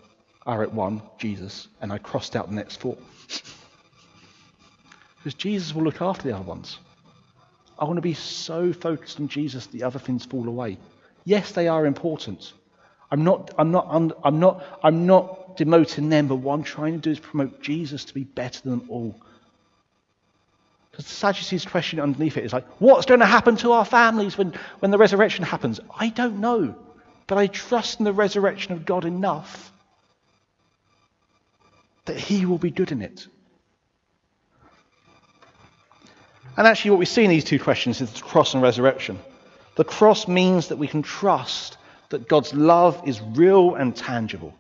I 0.47 0.57
wrote 0.57 0.73
one, 0.73 1.03
Jesus, 1.19 1.69
and 1.81 1.93
I 1.93 1.99
crossed 1.99 2.37
out 2.37 2.49
the 2.49 2.55
next 2.55 2.77
four. 2.77 2.97
because 5.19 5.35
Jesus 5.35 5.75
will 5.75 5.83
look 5.83 6.01
after 6.01 6.29
the 6.29 6.35
other 6.35 6.45
ones. 6.45 6.79
I 7.83 7.85
want 7.85 7.97
to 7.97 8.01
be 8.03 8.15
so 8.15 8.73
focused 8.73 9.19
on 9.19 9.27
Jesus 9.27 9.67
the 9.67 9.83
other 9.83 9.99
things 9.99 10.25
fall 10.25 10.47
away. 10.47 10.79
Yes, 11.25 11.51
they 11.51 11.67
are 11.67 11.85
important. 11.85 12.53
I'm 13.11 13.25
not, 13.25 13.53
I'm 13.59 13.73
not, 13.73 13.89
I'm 14.23 14.39
not, 14.39 14.65
I'm 14.85 15.05
not 15.05 15.57
demoting 15.57 16.09
them, 16.09 16.29
but 16.29 16.37
what 16.37 16.55
I'm 16.55 16.63
trying 16.63 16.93
to 16.93 17.01
do 17.01 17.11
is 17.11 17.19
promote 17.19 17.61
Jesus 17.61 18.05
to 18.05 18.15
be 18.15 18.23
better 18.23 18.61
than 18.63 18.87
all. 18.89 19.17
Because 20.93 21.07
the 21.07 21.11
Sadducees' 21.11 21.65
question 21.67 21.99
underneath 21.99 22.37
it 22.37 22.45
is 22.45 22.53
like, 22.53 22.69
what's 22.79 23.07
going 23.07 23.19
to 23.19 23.27
happen 23.27 23.57
to 23.57 23.73
our 23.73 23.85
families 23.85 24.39
when, 24.39 24.55
when 24.79 24.93
the 24.93 24.99
resurrection 24.99 25.45
happens? 25.45 25.81
I 25.99 26.11
don't 26.11 26.39
know. 26.39 26.77
But 27.27 27.39
I 27.39 27.49
trust 27.49 27.99
in 27.99 28.05
the 28.05 28.13
resurrection 28.13 28.75
of 28.75 28.87
God 28.87 29.05
enough 29.05 29.73
that 32.05 32.17
He 32.17 32.47
will 32.47 32.59
be 32.59 32.71
good 32.71 32.93
in 32.93 33.03
it. 33.03 33.27
And 36.57 36.67
actually, 36.67 36.93
what 36.93 37.01
we 37.01 37.07
see 37.07 37.25
in 37.25 37.31
these 37.31 37.45
two 37.45 37.59
questions 37.59 38.01
is 38.01 38.13
the 38.13 38.21
cross 38.21 38.55
and 38.55 38.63
resurrection. 38.63 39.19
The 39.77 39.85
cross 39.85 40.29
means 40.29 40.69
that 40.69 40.77
we 40.77 40.87
can 40.87 41.03
trust 41.03 41.79
that 42.11 42.29
God's 42.29 42.53
love 42.53 43.03
is 43.07 43.21
real 43.21 43.75
and 43.75 43.97
tangible. 43.97 44.55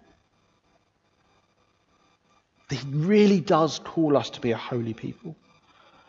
He 2.70 2.78
really 2.88 3.40
does 3.40 3.78
call 3.81 4.16
us 4.16 4.31
to 4.31 4.40
be 4.40 4.52
a 4.52 4.57
holy 4.57 4.94
people. 4.94 5.37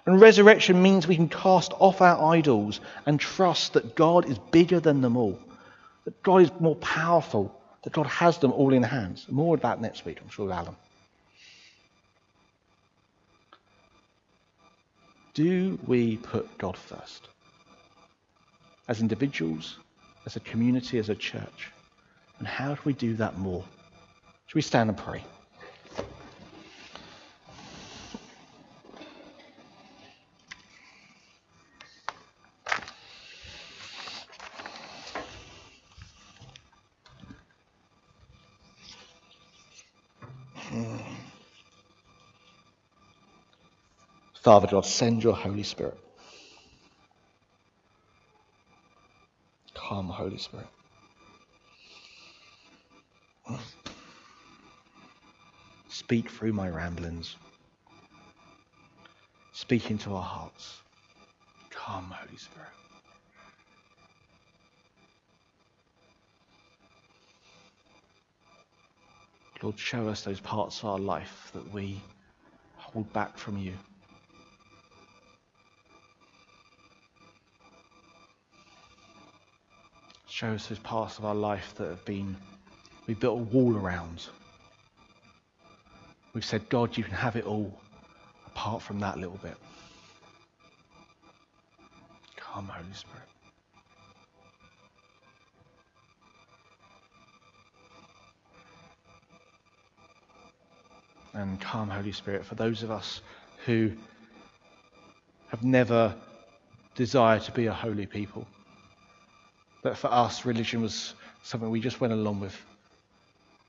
And 0.05 0.21
resurrection 0.21 0.81
means 0.81 1.07
we 1.07 1.17
can 1.17 1.27
cast 1.27 1.73
off 1.73 2.01
our 2.01 2.33
idols 2.33 2.79
and 3.05 3.19
trust 3.19 3.73
that 3.73 3.95
God 3.95 4.29
is 4.29 4.39
bigger 4.51 4.79
than 4.79 5.01
them 5.01 5.17
all 5.17 5.37
that 6.05 6.21
God 6.23 6.41
is 6.41 6.51
more 6.59 6.75
powerful, 6.75 7.57
that 7.83 7.93
God 7.93 8.07
has 8.07 8.37
them 8.37 8.51
all 8.51 8.73
in 8.73 8.83
hands. 8.83 9.25
More 9.29 9.55
of 9.55 9.61
that 9.61 9.81
next 9.81 10.05
week, 10.05 10.19
I'm 10.21 10.29
sure, 10.29 10.51
Alan. 10.51 10.75
Do 15.33 15.79
we 15.87 16.17
put 16.17 16.57
God 16.59 16.77
first? 16.77 17.27
As 18.87 19.01
individuals, 19.01 19.79
as 20.27 20.35
a 20.35 20.39
community, 20.41 20.99
as 20.99 21.09
a 21.09 21.15
church? 21.15 21.71
And 22.37 22.47
how 22.47 22.75
do 22.75 22.81
we 22.85 22.93
do 22.93 23.15
that 23.15 23.39
more? 23.39 23.63
Should 24.45 24.55
we 24.55 24.61
stand 24.61 24.89
and 24.89 24.97
pray? 24.97 25.23
Father 44.43 44.67
God, 44.67 44.85
send 44.85 45.23
your 45.23 45.33
Holy 45.33 45.63
Spirit. 45.63 45.97
Come, 49.73 50.09
Holy 50.09 50.37
Spirit. 50.37 50.67
Speak 55.87 56.29
through 56.29 56.51
my 56.51 56.67
ramblings. 56.67 57.37
Speak 59.53 59.89
into 59.89 60.13
our 60.13 60.21
hearts. 60.21 60.81
Come, 61.69 62.13
Holy 62.13 62.37
Spirit. 62.37 62.67
Lord, 69.61 69.79
show 69.79 70.09
us 70.09 70.23
those 70.23 70.41
parts 70.41 70.79
of 70.79 70.89
our 70.89 70.99
life 70.99 71.49
that 71.53 71.73
we 71.73 72.01
hold 72.75 73.11
back 73.13 73.37
from 73.37 73.57
you. 73.57 73.71
Show 80.43 80.49
us 80.49 80.67
those 80.67 80.79
parts 80.79 81.19
of 81.19 81.23
our 81.23 81.33
life 81.33 81.73
that 81.75 81.87
have 81.87 82.03
been, 82.03 82.35
we 83.07 83.13
built 83.13 83.39
a 83.39 83.43
wall 83.43 83.77
around. 83.77 84.27
We've 86.33 86.43
said, 86.43 86.67
God, 86.67 86.97
you 86.97 87.05
can 87.05 87.13
have 87.13 87.37
it 87.37 87.45
all 87.45 87.79
apart 88.47 88.81
from 88.81 88.99
that 88.99 89.17
little 89.17 89.39
bit. 89.41 89.55
Come, 92.35 92.67
Holy 92.67 92.93
Spirit. 92.93 93.23
And 101.31 101.61
come, 101.61 101.89
Holy 101.89 102.11
Spirit, 102.11 102.43
for 102.43 102.55
those 102.55 102.83
of 102.83 102.91
us 102.91 103.21
who 103.65 103.93
have 105.47 105.63
never 105.63 106.13
desired 106.95 107.43
to 107.43 107.53
be 107.53 107.67
a 107.67 107.73
holy 107.73 108.07
people. 108.07 108.45
That 109.83 109.97
for 109.97 110.11
us, 110.11 110.45
religion 110.45 110.81
was 110.81 111.13
something 111.43 111.69
we 111.69 111.81
just 111.81 111.99
went 111.99 112.13
along 112.13 112.39
with. 112.39 112.59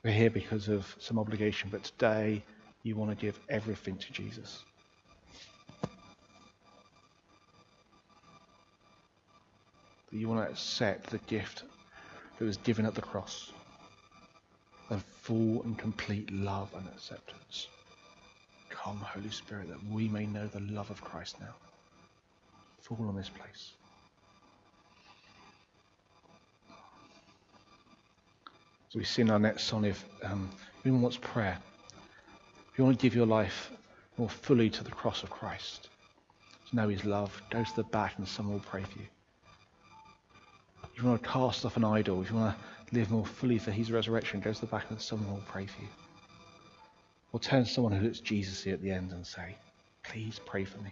We're 0.03 0.13
here 0.13 0.29
because 0.29 0.69
of 0.69 0.95
some 0.97 1.19
obligation, 1.19 1.69
but 1.69 1.83
today 1.83 2.43
you 2.83 2.95
want 2.95 3.11
to 3.11 3.17
give 3.17 3.39
everything 3.49 3.97
to 3.97 4.13
Jesus. 4.13 4.63
That 10.11 10.17
you 10.17 10.29
want 10.29 10.45
to 10.45 10.51
accept 10.51 11.09
the 11.09 11.17
gift 11.19 11.63
that 12.37 12.45
was 12.45 12.57
given 12.57 12.85
at 12.85 12.95
the 12.95 13.01
cross 13.01 13.51
of 14.89 15.03
full 15.21 15.63
and 15.63 15.77
complete 15.77 16.31
love 16.31 16.69
and 16.77 16.87
acceptance. 16.87 17.67
Come, 18.69 18.97
Holy 18.97 19.31
Spirit, 19.31 19.67
that 19.69 19.83
we 19.91 20.07
may 20.07 20.25
know 20.25 20.47
the 20.47 20.59
love 20.59 20.91
of 20.91 21.01
Christ 21.01 21.41
now. 21.41 21.55
Fall 22.83 23.07
on 23.07 23.15
this 23.15 23.29
place. 23.29 23.73
We 28.95 29.03
sing 29.03 29.29
our 29.29 29.39
next 29.39 29.65
song 29.65 29.83
if 29.83 30.05
um, 30.23 30.49
anyone 30.85 31.01
wants 31.01 31.17
prayer. 31.17 31.57
If 32.71 32.77
you 32.77 32.85
want 32.85 32.97
to 32.97 33.03
give 33.03 33.13
your 33.13 33.25
life 33.25 33.69
more 34.17 34.29
fully 34.29 34.69
to 34.69 34.83
the 34.85 34.89
cross 34.91 35.21
of 35.21 35.29
Christ, 35.29 35.89
to 36.69 36.75
know 36.75 36.87
his 36.87 37.03
love, 37.03 37.41
go 37.49 37.61
to 37.61 37.75
the 37.75 37.83
back 37.83 38.13
and 38.17 38.25
someone 38.25 38.55
will 38.55 38.61
pray 38.61 38.83
for 38.83 38.99
you. 38.99 39.05
If 40.83 41.03
you 41.03 41.09
want 41.09 41.21
to 41.21 41.27
cast 41.27 41.65
off 41.65 41.75
an 41.75 41.83
idol, 41.83 42.21
if 42.21 42.29
you 42.29 42.37
want 42.37 42.55
to 42.57 42.95
live 42.95 43.11
more 43.11 43.25
fully 43.25 43.57
for 43.57 43.71
his 43.71 43.91
resurrection, 43.91 44.39
go 44.39 44.53
to 44.53 44.61
the 44.61 44.67
back 44.67 44.85
and 44.89 45.01
someone 45.01 45.29
will 45.29 45.43
pray 45.45 45.65
for 45.65 45.81
you. 45.81 45.89
Or 47.33 47.39
turn 47.41 47.65
to 47.65 47.69
someone 47.69 47.91
who 47.91 48.05
looks 48.05 48.21
Jesus 48.21 48.65
at 48.65 48.81
the 48.81 48.91
end 48.91 49.11
and 49.11 49.27
say, 49.27 49.57
please 50.03 50.39
pray 50.45 50.63
for 50.63 50.77
me. 50.77 50.91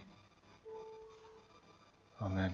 Amen. 2.22 2.54